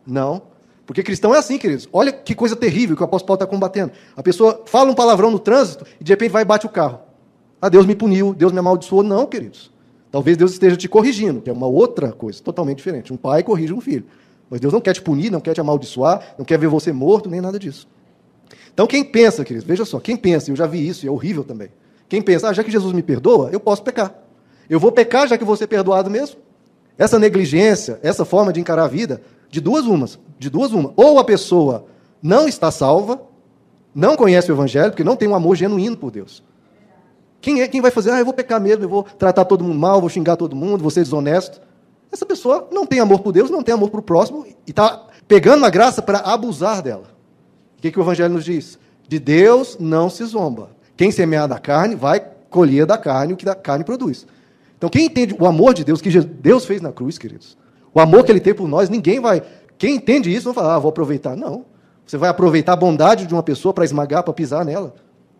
[0.06, 0.42] Não.
[0.84, 1.88] Porque cristão é assim, queridos.
[1.90, 3.92] Olha que coisa terrível que o apóstolo Paulo está combatendo.
[4.14, 7.00] A pessoa fala um palavrão no trânsito e de repente vai e bate o carro.
[7.60, 9.02] Ah, Deus me puniu, Deus me amaldiçoou.
[9.02, 9.72] Não, queridos.
[10.10, 13.10] Talvez Deus esteja te corrigindo, que é uma outra coisa, totalmente diferente.
[13.10, 14.04] Um pai corrige um filho.
[14.50, 17.30] Mas Deus não quer te punir, não quer te amaldiçoar, não quer ver você morto,
[17.30, 17.88] nem nada disso.
[18.74, 21.44] Então, quem pensa, queridos, veja só, quem pensa, eu já vi isso, e é horrível
[21.44, 21.68] também.
[22.08, 24.14] Quem pensa, ah, já que Jesus me perdoa, eu posso pecar.
[24.68, 26.36] Eu vou pecar já que vou ser perdoado mesmo.
[26.96, 30.92] Essa negligência, essa forma de encarar a vida, de duas umas, de duas uma.
[30.96, 31.86] Ou a pessoa
[32.22, 33.20] não está salva,
[33.94, 36.42] não conhece o evangelho, porque não tem um amor genuíno por Deus.
[37.40, 38.10] Quem é quem vai fazer?
[38.10, 40.80] Ah, eu vou pecar mesmo, eu vou tratar todo mundo mal, vou xingar todo mundo,
[40.80, 41.60] vou ser desonesto.
[42.10, 45.06] Essa pessoa não tem amor por Deus, não tem amor para o próximo e está
[45.26, 47.10] pegando a graça para abusar dela.
[47.82, 48.78] O que, que o Evangelho nos diz?
[49.08, 50.70] De Deus não se zomba.
[50.96, 54.24] Quem semear da carne vai colher da carne o que a carne produz.
[54.78, 57.58] Então, quem entende o amor de Deus que Deus fez na cruz, queridos,
[57.92, 59.42] o amor que Ele tem por nós, ninguém vai.
[59.76, 61.34] Quem entende isso não vai falar, ah, vou aproveitar.
[61.34, 61.64] Não.
[62.06, 64.94] Você vai aproveitar a bondade de uma pessoa para esmagar, para pisar nela?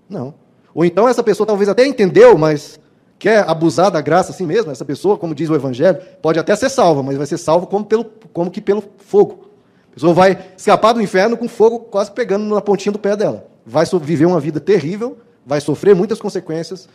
[0.09, 0.35] Não.
[0.75, 2.81] Ou então essa pessoa talvez até entendeu, mas
[3.21, 6.71] quer abusar da graça assim mesmo, essa pessoa, como diz o Evangelho, pode até ser
[6.71, 9.52] salva, mas vai ser salva como, pelo, como que pelo fogo.
[9.93, 13.47] A pessoa vai escapar do inferno com fogo quase pegando na pontinha do pé dela.
[13.65, 16.89] Vai viver uma vida terrível, vai sofrer muitas consequências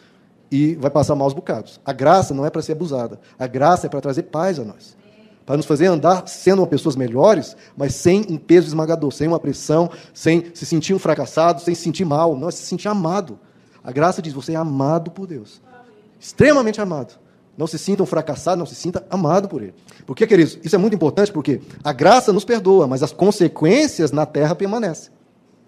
[0.52, 1.80] e vai passar maus bocados.
[1.86, 3.20] A graça não é para ser abusada.
[3.38, 4.98] A graça é para trazer paz a nós.
[5.46, 9.90] Para nos fazer andar sendo pessoas melhores, mas sem um peso esmagador, sem uma pressão,
[10.14, 12.36] sem se sentir um fracassado, sem se sentir mal.
[12.36, 13.40] Não, é se sentir amado.
[13.82, 15.62] A graça diz: você é amado por Deus
[16.20, 17.14] extremamente amado.
[17.58, 19.74] Não se sintam fracassados, não se sinta amado por ele.
[20.06, 20.60] Por que, queridos?
[20.64, 25.12] Isso é muito importante porque a graça nos perdoa, mas as consequências na terra permanecem.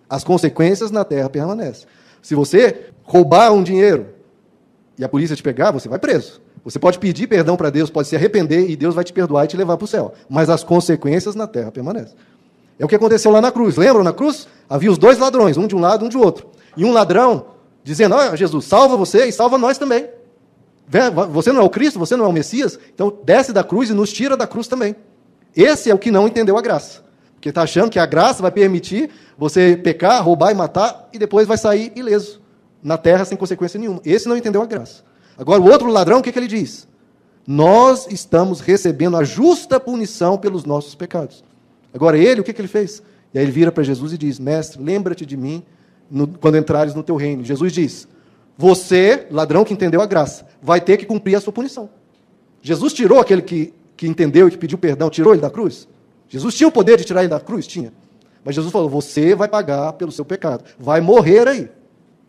[0.07, 1.87] As consequências na terra permanecem.
[2.21, 4.07] Se você roubar um dinheiro
[4.97, 6.41] e a polícia te pegar, você vai preso.
[6.63, 9.47] Você pode pedir perdão para Deus, pode se arrepender e Deus vai te perdoar e
[9.47, 10.13] te levar para o céu.
[10.29, 12.15] Mas as consequências na terra permanecem.
[12.77, 13.77] É o que aconteceu lá na cruz.
[13.77, 14.47] Lembram na cruz?
[14.69, 16.47] Havia os dois ladrões, um de um lado um de outro.
[16.77, 17.47] E um ladrão
[17.83, 20.07] dizendo: oh, Jesus, salva você e salva nós também.
[21.31, 23.93] Você não é o Cristo, você não é o Messias, então desce da cruz e
[23.93, 24.95] nos tira da cruz também.
[25.55, 27.03] Esse é o que não entendeu a graça.
[27.35, 31.47] Porque está achando que a graça vai permitir você pecar, roubar e matar e depois
[31.47, 32.41] vai sair ileso
[32.83, 34.01] na terra sem consequência nenhuma.
[34.03, 35.03] Esse não entendeu a graça.
[35.37, 36.87] Agora, o outro ladrão, o que, que ele diz?
[37.47, 41.43] Nós estamos recebendo a justa punição pelos nossos pecados.
[41.93, 43.01] Agora, ele, o que, que ele fez?
[43.33, 45.63] E aí ele vira para Jesus e diz: Mestre, lembra-te de mim
[46.09, 47.43] no, quando entrares no teu reino.
[47.43, 48.07] Jesus diz:
[48.59, 51.89] Você, ladrão que entendeu a graça, vai ter que cumprir a sua punição.
[52.61, 55.87] Jesus tirou aquele que, que entendeu e que pediu perdão, tirou ele da cruz?
[56.27, 57.65] Jesus tinha o poder de tirar ele da cruz?
[57.65, 57.93] Tinha.
[58.43, 60.65] Mas Jesus falou: Você vai pagar pelo seu pecado.
[60.77, 61.69] Vai morrer aí.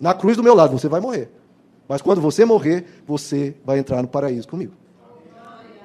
[0.01, 1.33] Na cruz do meu lado, você vai morrer.
[1.89, 4.75] Mas quando você morrer, você vai entrar no paraíso comigo.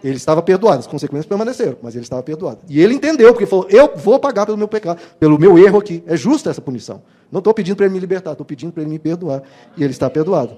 [0.04, 2.60] Ele estava perdoado, as consequências permaneceram, mas ele estava perdoado.
[2.70, 6.04] E ele entendeu, porque falou: Eu vou pagar pelo meu pecado, pelo meu erro aqui.
[6.06, 7.02] É justa essa punição.
[7.32, 9.44] Não estou pedindo para ele me libertar, estou pedindo para ele me perdoar.
[9.78, 10.58] E ele está perdoado.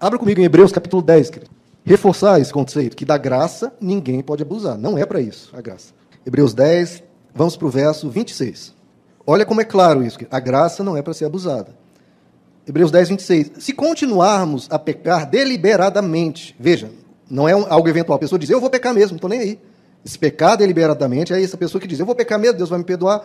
[0.00, 1.50] Abra comigo em Hebreus capítulo 10, querido.
[1.84, 4.76] Reforçar esse conceito, que da graça ninguém pode abusar.
[4.76, 5.94] Não é para isso a graça.
[6.26, 7.02] Hebreus 10,
[7.34, 8.74] vamos para o verso 26.
[9.26, 10.18] Olha como é claro isso.
[10.30, 11.74] A graça não é para ser abusada.
[12.66, 13.50] Hebreus 10, 26.
[13.58, 16.90] Se continuarmos a pecar deliberadamente, veja,
[17.30, 18.16] não é algo eventual.
[18.16, 19.60] A pessoa diz, eu vou pecar mesmo, não estou nem aí.
[20.04, 22.84] Esse pecar deliberadamente é essa pessoa que diz, eu vou pecar mesmo, Deus vai me
[22.84, 23.24] perdoar.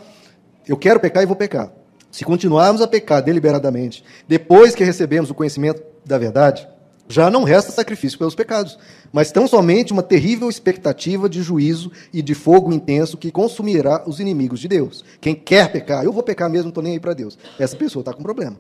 [0.67, 1.71] Eu quero pecar e vou pecar.
[2.11, 6.67] Se continuarmos a pecar deliberadamente, depois que recebemos o conhecimento da verdade,
[7.07, 8.77] já não resta sacrifício pelos pecados,
[9.11, 14.19] mas tão somente uma terrível expectativa de juízo e de fogo intenso que consumirá os
[14.19, 15.03] inimigos de Deus.
[15.19, 17.37] Quem quer pecar, eu vou pecar mesmo, não estou nem aí para Deus.
[17.59, 18.57] Essa pessoa está com problema.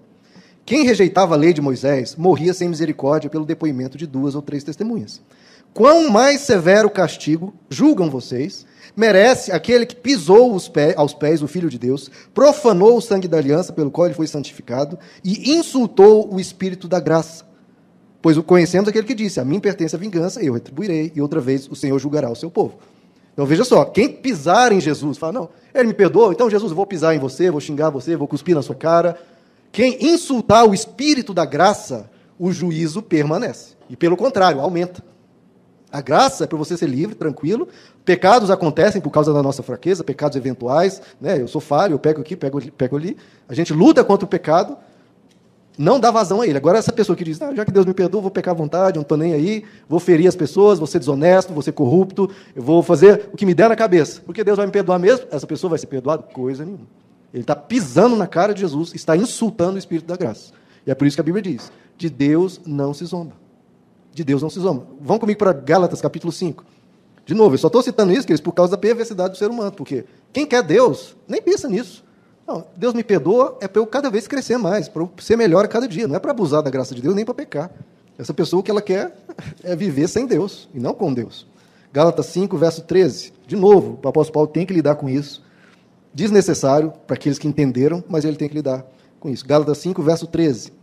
[0.65, 4.63] Quem rejeitava a lei de Moisés morria sem misericórdia pelo depoimento de duas ou três
[4.63, 5.21] testemunhas.
[5.73, 8.65] Quão mais severo castigo, julgam vocês,
[8.95, 10.57] merece aquele que pisou
[10.95, 14.27] aos pés o Filho de Deus, profanou o sangue da aliança pelo qual ele foi
[14.27, 17.45] santificado e insultou o Espírito da graça.
[18.21, 21.67] Pois conhecemos aquele que disse: A mim pertence a vingança, eu retribuirei, e outra vez
[21.67, 22.77] o Senhor julgará o seu povo.
[23.33, 26.75] Então veja só, quem pisar em Jesus, fala, não, ele me perdoou, então Jesus, eu
[26.75, 29.17] vou pisar em você, vou xingar você, vou cuspir na sua cara,
[29.71, 33.75] quem insultar o espírito da graça, o juízo permanece.
[33.89, 35.01] E pelo contrário, aumenta.
[35.91, 37.67] A graça é para você ser livre, tranquilo.
[38.05, 41.01] Pecados acontecem por causa da nossa fraqueza, pecados eventuais.
[41.19, 41.41] Né?
[41.41, 43.17] Eu sou falho, eu pego aqui, pego, pego ali.
[43.49, 44.77] A gente luta contra o pecado,
[45.77, 46.57] não dá vazão a ele.
[46.57, 48.95] Agora, essa pessoa que diz, ah, já que Deus me perdoa, vou pecar à vontade,
[48.95, 52.61] não estou nem aí, vou ferir as pessoas, vou ser desonesto, vou ser corrupto, eu
[52.61, 54.21] vou fazer o que me der na cabeça.
[54.25, 55.25] Porque Deus vai me perdoar mesmo?
[55.31, 56.23] Essa pessoa vai ser perdoada?
[56.23, 56.87] Coisa nenhuma.
[57.33, 60.53] Ele está pisando na cara de Jesus, está insultando o Espírito da graça.
[60.85, 63.33] E é por isso que a Bíblia diz: de Deus não se zomba.
[64.13, 64.85] De Deus não se zomba.
[64.99, 66.63] Vão comigo para Gálatas capítulo 5.
[67.25, 69.71] De novo, eu só estou citando isso, queridos, por causa da perversidade do ser humano.
[69.71, 72.03] Porque quem quer Deus nem pensa nisso.
[72.47, 75.63] Não, Deus me perdoa é para eu cada vez crescer mais, para eu ser melhor
[75.63, 76.07] a cada dia.
[76.07, 77.71] Não é para abusar da graça de Deus nem para pecar.
[78.17, 79.15] Essa pessoa o que ela quer
[79.63, 81.47] é viver sem Deus e não com Deus.
[81.93, 83.33] Gálatas 5, verso 13.
[83.47, 85.41] De novo, o apóstolo Paulo tem que lidar com isso
[86.13, 88.85] desnecessário para aqueles que entenderam, mas ele tem que lidar
[89.19, 89.45] com isso.
[89.45, 90.73] Gálatas 5, verso 13.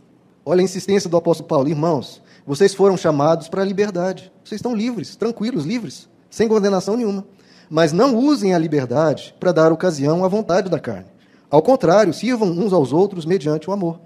[0.45, 1.69] Olha a insistência do apóstolo Paulo.
[1.69, 4.31] Irmãos, vocês foram chamados para a liberdade.
[4.43, 7.23] Vocês estão livres, tranquilos, livres, sem condenação nenhuma.
[7.69, 11.05] Mas não usem a liberdade para dar ocasião à vontade da carne.
[11.47, 13.99] Ao contrário, sirvam uns aos outros mediante o amor.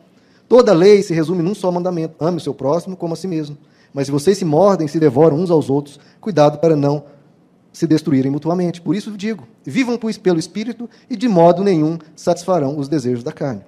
[0.50, 3.58] Toda lei se resume num só mandamento: ame o seu próximo como a si mesmo.
[3.94, 7.06] Mas se vocês se mordem, se devoram uns aos outros, cuidado para não
[7.72, 8.82] se destruírem mutuamente.
[8.82, 13.62] Por isso digo: vivam pelo Espírito e de modo nenhum satisfarão os desejos da carne.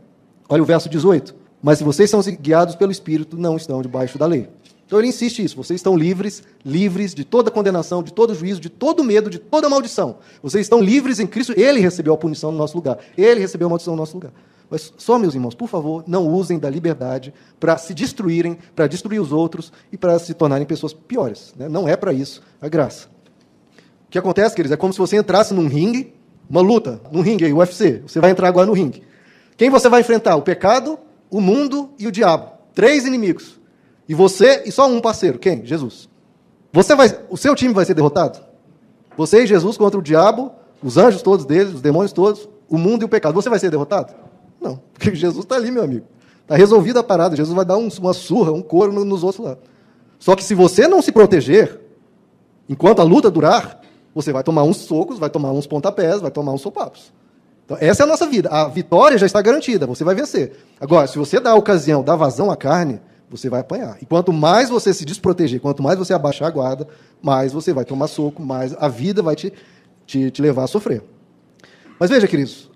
[0.49, 1.45] Olha o verso 18.
[1.63, 4.49] Mas se vocês são guiados pelo Espírito, não estão debaixo da lei.
[4.85, 5.55] Então ele insiste isso.
[5.55, 9.69] Vocês estão livres, livres de toda condenação, de todo juízo, de todo medo, de toda
[9.69, 10.17] maldição.
[10.41, 11.53] Vocês estão livres em Cristo.
[11.57, 12.99] Ele recebeu a punição no nosso lugar.
[13.17, 14.31] Ele recebeu a maldição no nosso lugar.
[14.69, 19.19] Mas só, meus irmãos, por favor, não usem da liberdade para se destruírem, para destruir
[19.19, 21.53] os outros e para se tornarem pessoas piores.
[21.57, 21.69] Né?
[21.69, 23.15] Não é para isso a graça
[24.15, 26.13] que acontece, queridos, é como se você entrasse num ringue,
[26.49, 28.01] uma luta, num ringue aí, UFC.
[28.07, 29.03] Você vai entrar agora no ringue.
[29.57, 30.37] Quem você vai enfrentar?
[30.37, 30.97] O pecado,
[31.29, 32.49] o mundo e o diabo.
[32.73, 33.59] Três inimigos.
[34.07, 35.39] E você e só um parceiro.
[35.39, 35.65] Quem?
[35.65, 36.09] Jesus.
[36.71, 38.39] Você vai, o seu time vai ser derrotado?
[39.17, 40.51] Você e Jesus contra o diabo,
[40.83, 43.33] os anjos todos deles, os demônios todos, o mundo e o pecado.
[43.33, 44.13] Você vai ser derrotado?
[44.61, 46.05] Não, porque Jesus está ali, meu amigo.
[46.41, 47.35] Está resolvida a parada.
[47.35, 49.57] Jesus vai dar um, uma surra, um couro nos outros lá.
[50.19, 51.79] Só que se você não se proteger,
[52.69, 53.81] enquanto a luta durar,
[54.13, 57.11] você vai tomar uns socos, vai tomar uns pontapés, vai tomar uns sopapos.
[57.65, 58.49] Então, essa é a nossa vida.
[58.49, 60.53] A vitória já está garantida, você vai vencer.
[60.79, 63.97] Agora, se você dá a ocasião, dá vazão à carne, você vai apanhar.
[64.01, 66.87] E quanto mais você se desproteger, quanto mais você abaixar a guarda,
[67.21, 69.51] mais você vai tomar soco, mais a vida vai te,
[70.05, 71.03] te, te levar a sofrer.
[71.99, 72.69] Mas veja, queridos,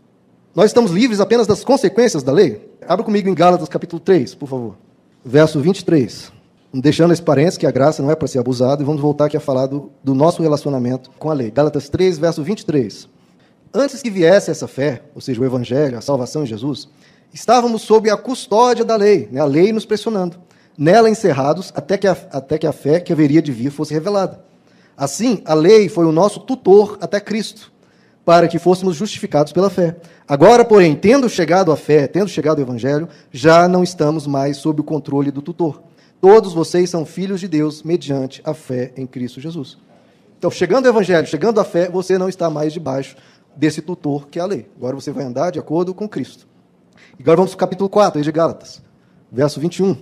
[0.56, 2.70] nós estamos livres apenas das consequências da lei?
[2.88, 4.78] Abra comigo em Gálatas capítulo 3, por favor.
[5.24, 6.40] Verso 23
[6.74, 9.38] deixando esse parênteses que a graça não é para ser abusada, e vamos voltar aqui
[9.38, 11.50] a falar do, do nosso relacionamento com a lei.
[11.50, 13.10] Gálatas 3, verso 23.
[13.74, 16.90] Antes que viesse essa fé, ou seja, o Evangelho, a salvação em Jesus,
[17.34, 20.38] estávamos sob a custódia da lei, né, a lei nos pressionando,
[20.78, 24.44] nela encerrados até que, a, até que a fé que haveria de vir fosse revelada.
[24.98, 27.72] Assim, a lei foi o nosso tutor até Cristo,
[28.26, 29.96] para que fôssemos justificados pela fé.
[30.28, 34.82] Agora, porém, tendo chegado à fé, tendo chegado ao Evangelho, já não estamos mais sob
[34.82, 35.82] o controle do tutor.
[36.20, 39.78] Todos vocês são filhos de Deus mediante a fé em Cristo Jesus.
[40.38, 43.16] Então, chegando ao Evangelho, chegando à fé, você não está mais debaixo
[43.56, 44.68] desse tutor que é a lei.
[44.78, 46.46] Agora você vai andar de acordo com Cristo.
[47.20, 48.82] Agora vamos para o capítulo 4 de Gálatas,
[49.32, 49.96] verso 21.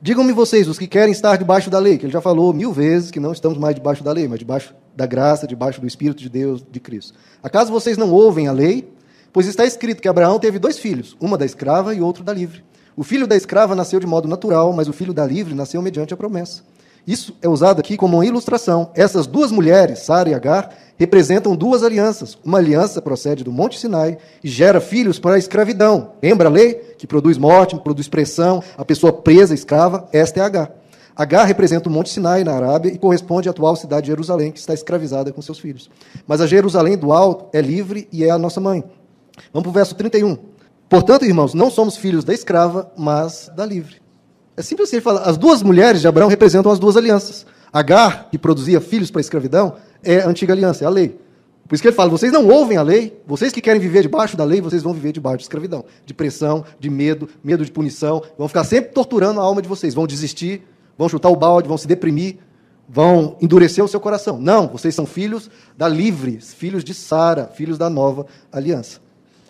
[0.00, 3.10] Digam-me vocês, os que querem estar debaixo da lei, que ele já falou mil vezes
[3.10, 6.28] que não estamos mais debaixo da lei, mas debaixo da graça, debaixo do Espírito de
[6.28, 7.14] Deus, de Cristo.
[7.42, 8.92] Acaso vocês não ouvem a lei?
[9.32, 12.64] Pois está escrito que Abraão teve dois filhos, uma da escrava e outro da livre.
[12.96, 16.12] O filho da escrava nasceu de modo natural, mas o filho da livre nasceu mediante
[16.12, 16.62] a promessa.
[17.06, 18.90] Isso é usado aqui como uma ilustração.
[18.94, 22.38] Essas duas mulheres, Sara e Agar, representam duas alianças.
[22.44, 26.12] Uma aliança procede do Monte Sinai e gera filhos para a escravidão.
[26.22, 26.74] Lembra a lei?
[26.96, 30.08] Que produz morte, produz pressão, a pessoa presa, escrava.
[30.12, 30.70] Esta é Agar.
[31.14, 34.58] Agar representa o Monte Sinai na Arábia e corresponde à atual cidade de Jerusalém, que
[34.58, 35.90] está escravizada com seus filhos.
[36.26, 38.82] Mas a Jerusalém do alto é livre e é a nossa mãe.
[39.52, 40.38] Vamos para o verso 31.
[40.88, 44.01] Portanto, irmãos, não somos filhos da escrava, mas da livre.
[44.56, 47.46] É simples assim, ele fala, as duas mulheres de Abraão representam as duas alianças.
[47.72, 51.18] Agar, que produzia filhos para a escravidão, é a antiga aliança, é a lei.
[51.66, 54.36] Por isso que ele fala, vocês não ouvem a lei, vocês que querem viver debaixo
[54.36, 58.22] da lei, vocês vão viver debaixo de escravidão, de pressão, de medo, medo de punição,
[58.36, 60.62] vão ficar sempre torturando a alma de vocês, vão desistir,
[60.98, 62.36] vão chutar o balde, vão se deprimir,
[62.86, 64.38] vão endurecer o seu coração.
[64.38, 69.00] Não, vocês são filhos da livre, filhos de Sara, filhos da nova aliança.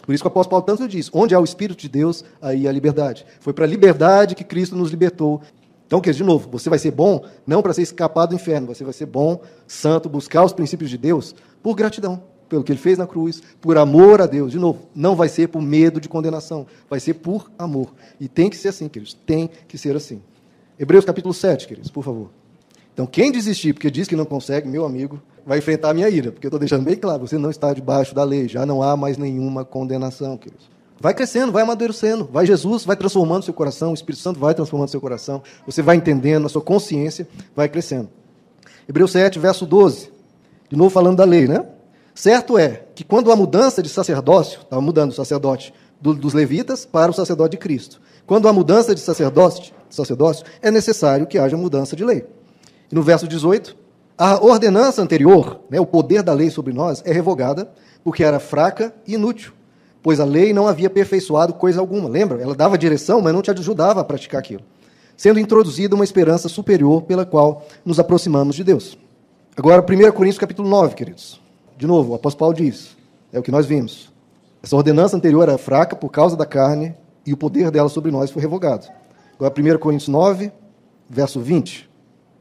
[0.03, 2.66] Por isso que o apóstolo Paulo tanto diz: onde há o Espírito de Deus, aí
[2.66, 3.24] há liberdade.
[3.40, 5.40] Foi para a liberdade que Cristo nos libertou.
[5.86, 8.82] Então, que de novo, você vai ser bom não para ser escapado do inferno, você
[8.82, 12.96] vai ser bom, santo, buscar os princípios de Deus por gratidão, pelo que ele fez
[12.96, 14.53] na cruz, por amor a Deus.
[14.53, 17.92] De novo, não vai ser por medo de condenação, vai ser por amor.
[18.18, 20.22] E tem que ser assim, queridos, tem que ser assim.
[20.78, 22.30] Hebreus capítulo 7, queridos, por favor.
[22.94, 26.30] Então, quem desistir porque diz que não consegue, meu amigo, vai enfrentar a minha ira,
[26.30, 28.97] porque eu estou deixando bem claro, você não está debaixo da lei, já não há
[28.97, 30.70] mais nenhuma condenação, queridos.
[31.01, 34.88] Vai crescendo, vai amadurecendo, vai Jesus, vai transformando seu coração, o Espírito Santo vai transformando
[34.88, 37.26] seu coração, você vai entendendo, a sua consciência
[37.57, 38.09] vai crescendo.
[38.88, 40.12] Hebreus 7, verso 12,
[40.70, 41.66] de novo falando da lei, né?
[42.14, 46.84] Certo é que quando a mudança de sacerdócio, estava mudando o sacerdote do, dos levitas
[46.84, 48.01] para o sacerdote de Cristo.
[48.26, 52.24] Quando há mudança de sacerdócio, sacerdócio, é necessário que haja mudança de lei.
[52.90, 53.76] E no verso 18,
[54.17, 57.73] a ordenança anterior, né, o poder da lei sobre nós, é revogada
[58.05, 59.53] porque era fraca e inútil,
[60.03, 62.09] pois a lei não havia aperfeiçoado coisa alguma.
[62.09, 62.43] Lembra?
[62.43, 64.63] Ela dava direção, mas não te ajudava a praticar aquilo.
[65.17, 68.99] Sendo introduzida uma esperança superior pela qual nos aproximamos de Deus.
[69.57, 71.41] Agora, 1 Coríntios capítulo 9, queridos.
[71.77, 72.97] De novo, o apóstolo Paulo diz,
[73.33, 74.11] é o que nós vimos.
[74.63, 76.95] Essa ordenança anterior era fraca por causa da carne
[77.25, 78.87] e o poder dela sobre nós foi revogado.
[79.35, 80.53] Agora, 1 Coríntios 9,
[81.09, 81.91] verso 20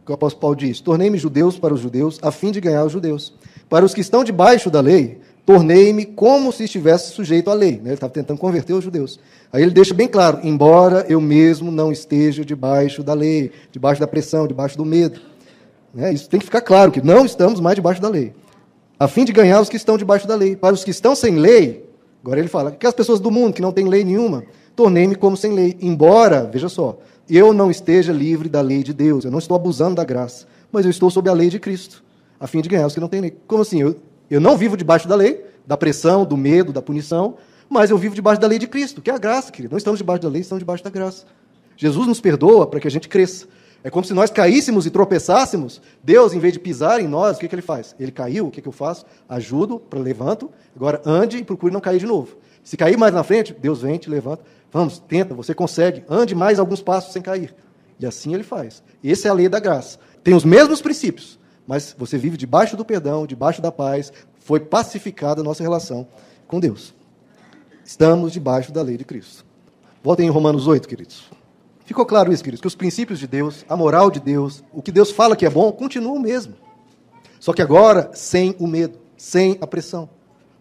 [0.05, 2.91] que o apóstolo Paulo diz: Tornei-me judeus para os judeus, a fim de ganhar os
[2.91, 3.33] judeus.
[3.69, 7.73] Para os que estão debaixo da lei, tornei-me como se estivesse sujeito à lei.
[7.73, 7.85] Né?
[7.85, 9.19] Ele estava tentando converter os judeus.
[9.51, 14.07] Aí ele deixa bem claro: embora eu mesmo não esteja debaixo da lei, debaixo da
[14.07, 15.19] pressão, debaixo do medo.
[15.93, 16.13] Né?
[16.13, 18.33] Isso tem que ficar claro, que não estamos mais debaixo da lei.
[18.99, 20.55] A fim de ganhar os que estão debaixo da lei.
[20.55, 21.89] Para os que estão sem lei,
[22.23, 24.43] agora ele fala, que as pessoas do mundo que não têm lei nenhuma,
[24.75, 25.77] tornei-me como sem lei.
[25.81, 26.99] Embora, veja só,
[27.37, 30.85] eu não esteja livre da lei de Deus, eu não estou abusando da graça, mas
[30.85, 32.03] eu estou sob a lei de Cristo,
[32.39, 33.37] a fim de ganhar os que não têm lei.
[33.47, 33.81] Como assim?
[33.81, 33.95] Eu,
[34.29, 37.35] eu não vivo debaixo da lei, da pressão, do medo, da punição,
[37.69, 39.71] mas eu vivo debaixo da lei de Cristo, que é a graça, querido.
[39.71, 41.25] Não estamos debaixo da lei, estamos debaixo da graça.
[41.77, 43.47] Jesus nos perdoa para que a gente cresça.
[43.83, 45.81] É como se nós caíssemos e tropeçássemos.
[46.03, 47.95] Deus, em vez de pisar em nós, o que, que ele faz?
[47.99, 49.05] Ele caiu, o que, que eu faço?
[49.27, 50.51] Ajudo, levanto.
[50.75, 52.37] Agora ande e procure não cair de novo.
[52.63, 54.43] Se cair mais na frente, Deus vem, te levanta.
[54.71, 56.03] Vamos, tenta, você consegue.
[56.09, 57.53] Ande mais alguns passos sem cair.
[57.99, 58.81] E assim ele faz.
[59.03, 59.99] Essa é a lei da graça.
[60.23, 64.11] Tem os mesmos princípios, mas você vive debaixo do perdão, debaixo da paz.
[64.39, 66.07] Foi pacificada a nossa relação
[66.47, 66.93] com Deus.
[67.83, 69.45] Estamos debaixo da lei de Cristo.
[70.03, 71.29] Voltem em Romanos 8, queridos.
[71.85, 72.61] Ficou claro isso, queridos?
[72.61, 75.49] Que os princípios de Deus, a moral de Deus, o que Deus fala que é
[75.49, 76.55] bom, continua o mesmo.
[77.39, 80.09] Só que agora sem o medo, sem a pressão.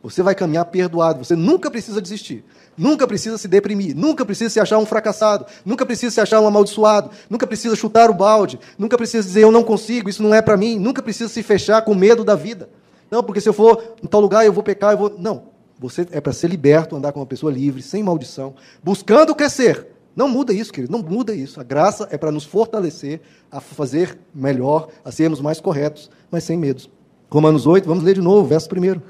[0.02, 1.22] Você vai caminhar perdoado.
[1.24, 2.44] Você nunca precisa desistir.
[2.76, 3.94] Nunca precisa se deprimir.
[3.94, 5.44] Nunca precisa se achar um fracassado.
[5.64, 7.10] Nunca precisa se achar um amaldiçoado.
[7.28, 8.58] Nunca precisa chutar o balde.
[8.78, 10.78] Nunca precisa dizer eu não consigo, isso não é para mim.
[10.78, 12.70] Nunca precisa se fechar com medo da vida.
[13.10, 15.14] Não, porque se eu for em tal lugar eu vou pecar, eu vou.
[15.18, 15.50] Não.
[15.78, 19.86] Você é para ser liberto, andar com uma pessoa livre, sem maldição, buscando crescer.
[20.14, 20.92] Não muda isso, querido.
[20.92, 21.60] Não muda isso.
[21.60, 23.20] A graça é para nos fortalecer
[23.50, 26.90] a fazer melhor, a sermos mais corretos, mas sem medos.
[27.30, 29.00] Romanos 8, vamos ler de novo, verso 1.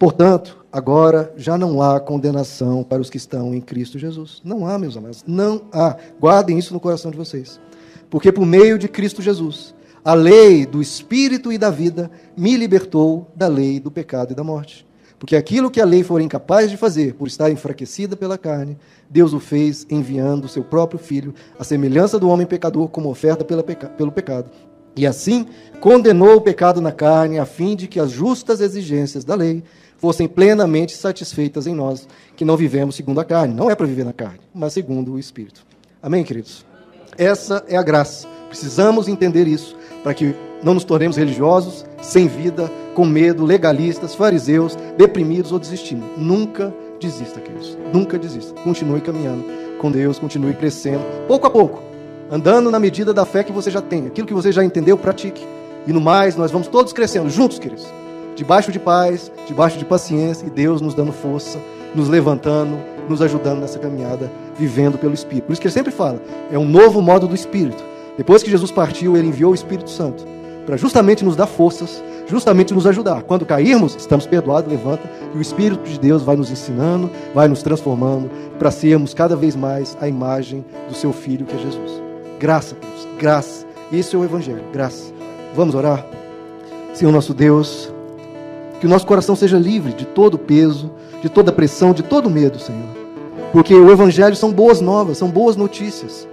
[0.00, 4.40] Portanto, agora já não há condenação para os que estão em Cristo Jesus.
[4.42, 5.94] Não há, meus amados, não há.
[6.18, 7.60] Guardem isso no coração de vocês.
[8.08, 13.30] Porque por meio de Cristo Jesus, a lei do Espírito e da vida me libertou
[13.36, 14.86] da lei do pecado e da morte.
[15.18, 18.78] Porque aquilo que a lei for incapaz de fazer, por estar enfraquecida pela carne,
[19.10, 23.44] Deus o fez enviando o seu próprio Filho, à semelhança do homem pecador, como oferta
[23.44, 24.50] pelo pecado.
[24.96, 25.46] E assim
[25.78, 29.62] condenou o pecado na carne, a fim de que as justas exigências da lei
[30.00, 33.54] fossem plenamente satisfeitas em nós, que não vivemos segundo a carne.
[33.54, 35.64] Não é para viver na carne, mas segundo o Espírito.
[36.02, 36.64] Amém, queridos?
[37.18, 38.26] Essa é a graça.
[38.48, 44.74] Precisamos entender isso para que não nos tornemos religiosos, sem vida, com medo, legalistas, fariseus,
[44.96, 46.04] deprimidos ou desistindo.
[46.16, 47.76] Nunca desista, queridos.
[47.92, 48.58] Nunca desista.
[48.62, 49.44] Continue caminhando
[49.78, 51.82] com Deus, continue crescendo, pouco a pouco,
[52.30, 54.06] andando na medida da fé que você já tem.
[54.06, 55.46] Aquilo que você já entendeu, pratique.
[55.86, 57.86] E no mais, nós vamos todos crescendo juntos, queridos.
[58.40, 61.58] Debaixo de paz, debaixo de paciência e Deus nos dando força,
[61.94, 65.44] nos levantando, nos ajudando nessa caminhada, vivendo pelo Espírito.
[65.44, 66.18] Por isso que ele sempre fala,
[66.50, 67.84] é um novo modo do Espírito.
[68.16, 70.24] Depois que Jesus partiu, ele enviou o Espírito Santo
[70.64, 73.24] para justamente nos dar forças, justamente nos ajudar.
[73.24, 77.62] Quando cairmos, estamos perdoados, levanta, e o Espírito de Deus vai nos ensinando, vai nos
[77.62, 82.02] transformando, para sermos cada vez mais a imagem do seu Filho, que é Jesus.
[82.38, 83.66] Graça, Deus, graça.
[83.92, 85.12] Esse é o Evangelho, graça.
[85.54, 86.06] Vamos orar?
[86.94, 87.92] Senhor nosso Deus,
[88.80, 90.90] que o nosso coração seja livre de todo peso,
[91.22, 92.88] de toda pressão, de todo medo, Senhor.
[93.52, 96.26] Porque o Evangelho são boas novas, são boas notícias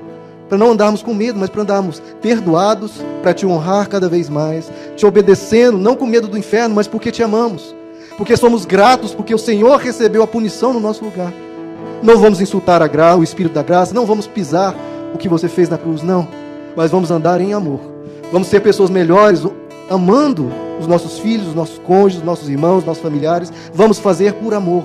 [0.47, 4.71] para não andarmos com medo, mas para andarmos perdoados, para te honrar cada vez mais,
[4.95, 7.75] te obedecendo, não com medo do inferno, mas porque te amamos,
[8.17, 11.33] porque somos gratos, porque o Senhor recebeu a punição no nosso lugar.
[12.01, 14.75] Não vamos insultar a gra o Espírito da graça, não vamos pisar
[15.13, 16.27] o que você fez na cruz, não,
[16.75, 17.79] mas vamos andar em amor.
[18.31, 19.43] Vamos ser pessoas melhores,
[19.89, 20.49] amando
[20.79, 23.51] os nossos filhos, os nossos cônjuges, os nossos irmãos, os nossos familiares.
[23.73, 24.83] Vamos fazer por amor,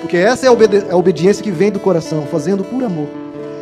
[0.00, 3.08] porque essa é a, obedi a obediência que vem do coração, fazendo por amor.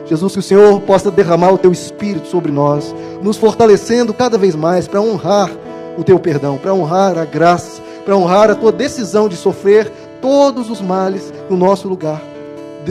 [0.07, 4.55] Jesus, que o Senhor possa derramar o teu espírito sobre nós, nos fortalecendo cada vez
[4.55, 5.51] mais para honrar
[5.97, 9.91] o teu perdão, para honrar a graça, para honrar a tua decisão de sofrer
[10.21, 12.23] todos os males no nosso lugar.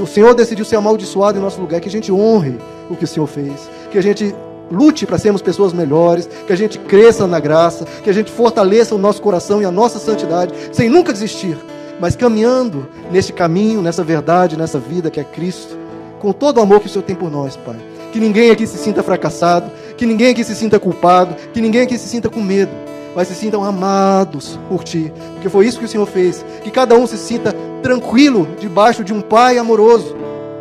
[0.02, 2.58] O Senhor decidiu ser amaldiçoado em nosso lugar, que a gente honre
[2.90, 4.34] o que o Senhor fez, que a gente
[4.74, 8.96] lute para sermos pessoas melhores, que a gente cresça na graça, que a gente fortaleça
[8.96, 11.58] o nosso coração e a nossa santidade, sem nunca desistir,
[12.00, 15.84] mas caminhando nesse caminho, nessa verdade, nessa vida que é Cristo
[16.24, 17.76] com todo o amor que o Senhor tem por nós, Pai.
[18.14, 21.98] Que ninguém aqui se sinta fracassado, que ninguém aqui se sinta culpado, que ninguém aqui
[21.98, 22.72] se sinta com medo,
[23.14, 26.46] mas se sintam amados por Ti, porque foi isso que o Senhor fez.
[26.64, 30.16] Que cada um se sinta tranquilo debaixo de um Pai amoroso,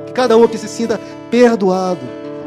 [0.04, 1.00] que cada um aqui se sinta
[1.30, 2.00] perdoado,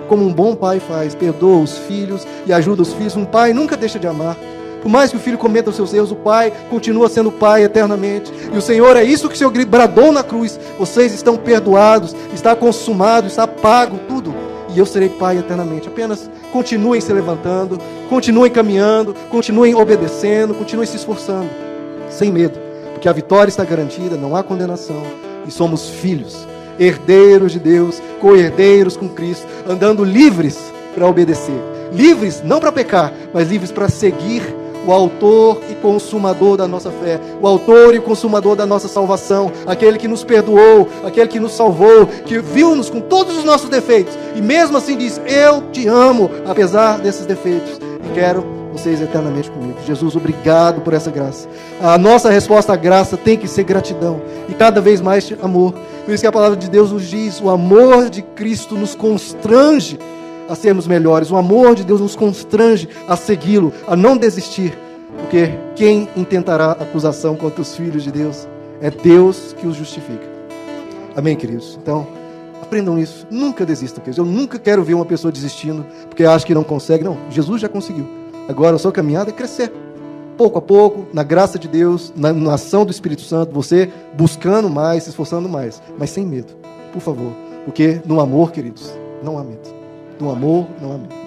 [0.05, 3.15] como um bom pai faz, perdoa os filhos e ajuda os filhos.
[3.15, 4.37] Um pai nunca deixa de amar.
[4.81, 8.31] Por mais que o filho cometa os seus erros, o pai continua sendo pai eternamente.
[8.53, 10.59] E o Senhor é isso que o Senhor bradou na cruz.
[10.77, 14.33] Vocês estão perdoados, está consumado, está pago tudo.
[14.73, 15.87] E eu serei pai eternamente.
[15.87, 17.79] Apenas continuem se levantando,
[18.09, 21.49] continuem caminhando, continuem obedecendo, continuem se esforçando,
[22.09, 22.59] sem medo,
[22.93, 25.03] porque a vitória está garantida, não há condenação
[25.47, 26.47] e somos filhos,
[26.79, 30.57] herdeiros de Deus, co-herdeiros com Cristo, andando livres
[30.93, 31.59] para obedecer.
[31.93, 34.41] Livres não para pecar, mas livres para seguir
[34.85, 39.97] o autor e consumador da nossa fé, o autor e consumador da nossa salvação, aquele
[39.97, 44.41] que nos perdoou, aquele que nos salvou, que viu-nos com todos os nossos defeitos e
[44.41, 49.77] mesmo assim diz: Eu te amo, apesar desses defeitos, e quero vocês eternamente comigo.
[49.85, 51.47] Jesus, obrigado por essa graça.
[51.81, 55.73] A nossa resposta à graça tem que ser gratidão e cada vez mais amor.
[56.05, 59.99] Por isso que a palavra de Deus nos diz: o amor de Cristo nos constrange
[60.47, 61.31] a sermos melhores.
[61.31, 64.77] O amor de Deus nos constrange a segui-lo, a não desistir.
[65.17, 68.47] Porque quem intentará acusação contra os filhos de Deus
[68.79, 70.35] é Deus que os justifica.
[71.15, 71.79] Amém, queridos?
[71.81, 72.05] Então,
[72.61, 73.25] aprendam isso.
[73.31, 74.19] Nunca desistam, queridos.
[74.19, 77.03] Eu nunca quero ver uma pessoa desistindo porque acha que não consegue.
[77.03, 78.07] Não, Jesus já conseguiu.
[78.47, 79.71] Agora a sua caminhada é crescer.
[80.37, 84.69] Pouco a pouco, na graça de Deus, na, na ação do Espírito Santo, você buscando
[84.69, 86.53] mais, se esforçando mais, mas sem medo,
[86.91, 87.31] por favor.
[87.63, 88.91] Porque no amor, queridos,
[89.23, 89.73] não há medo.
[90.19, 91.24] No amor, não há medo.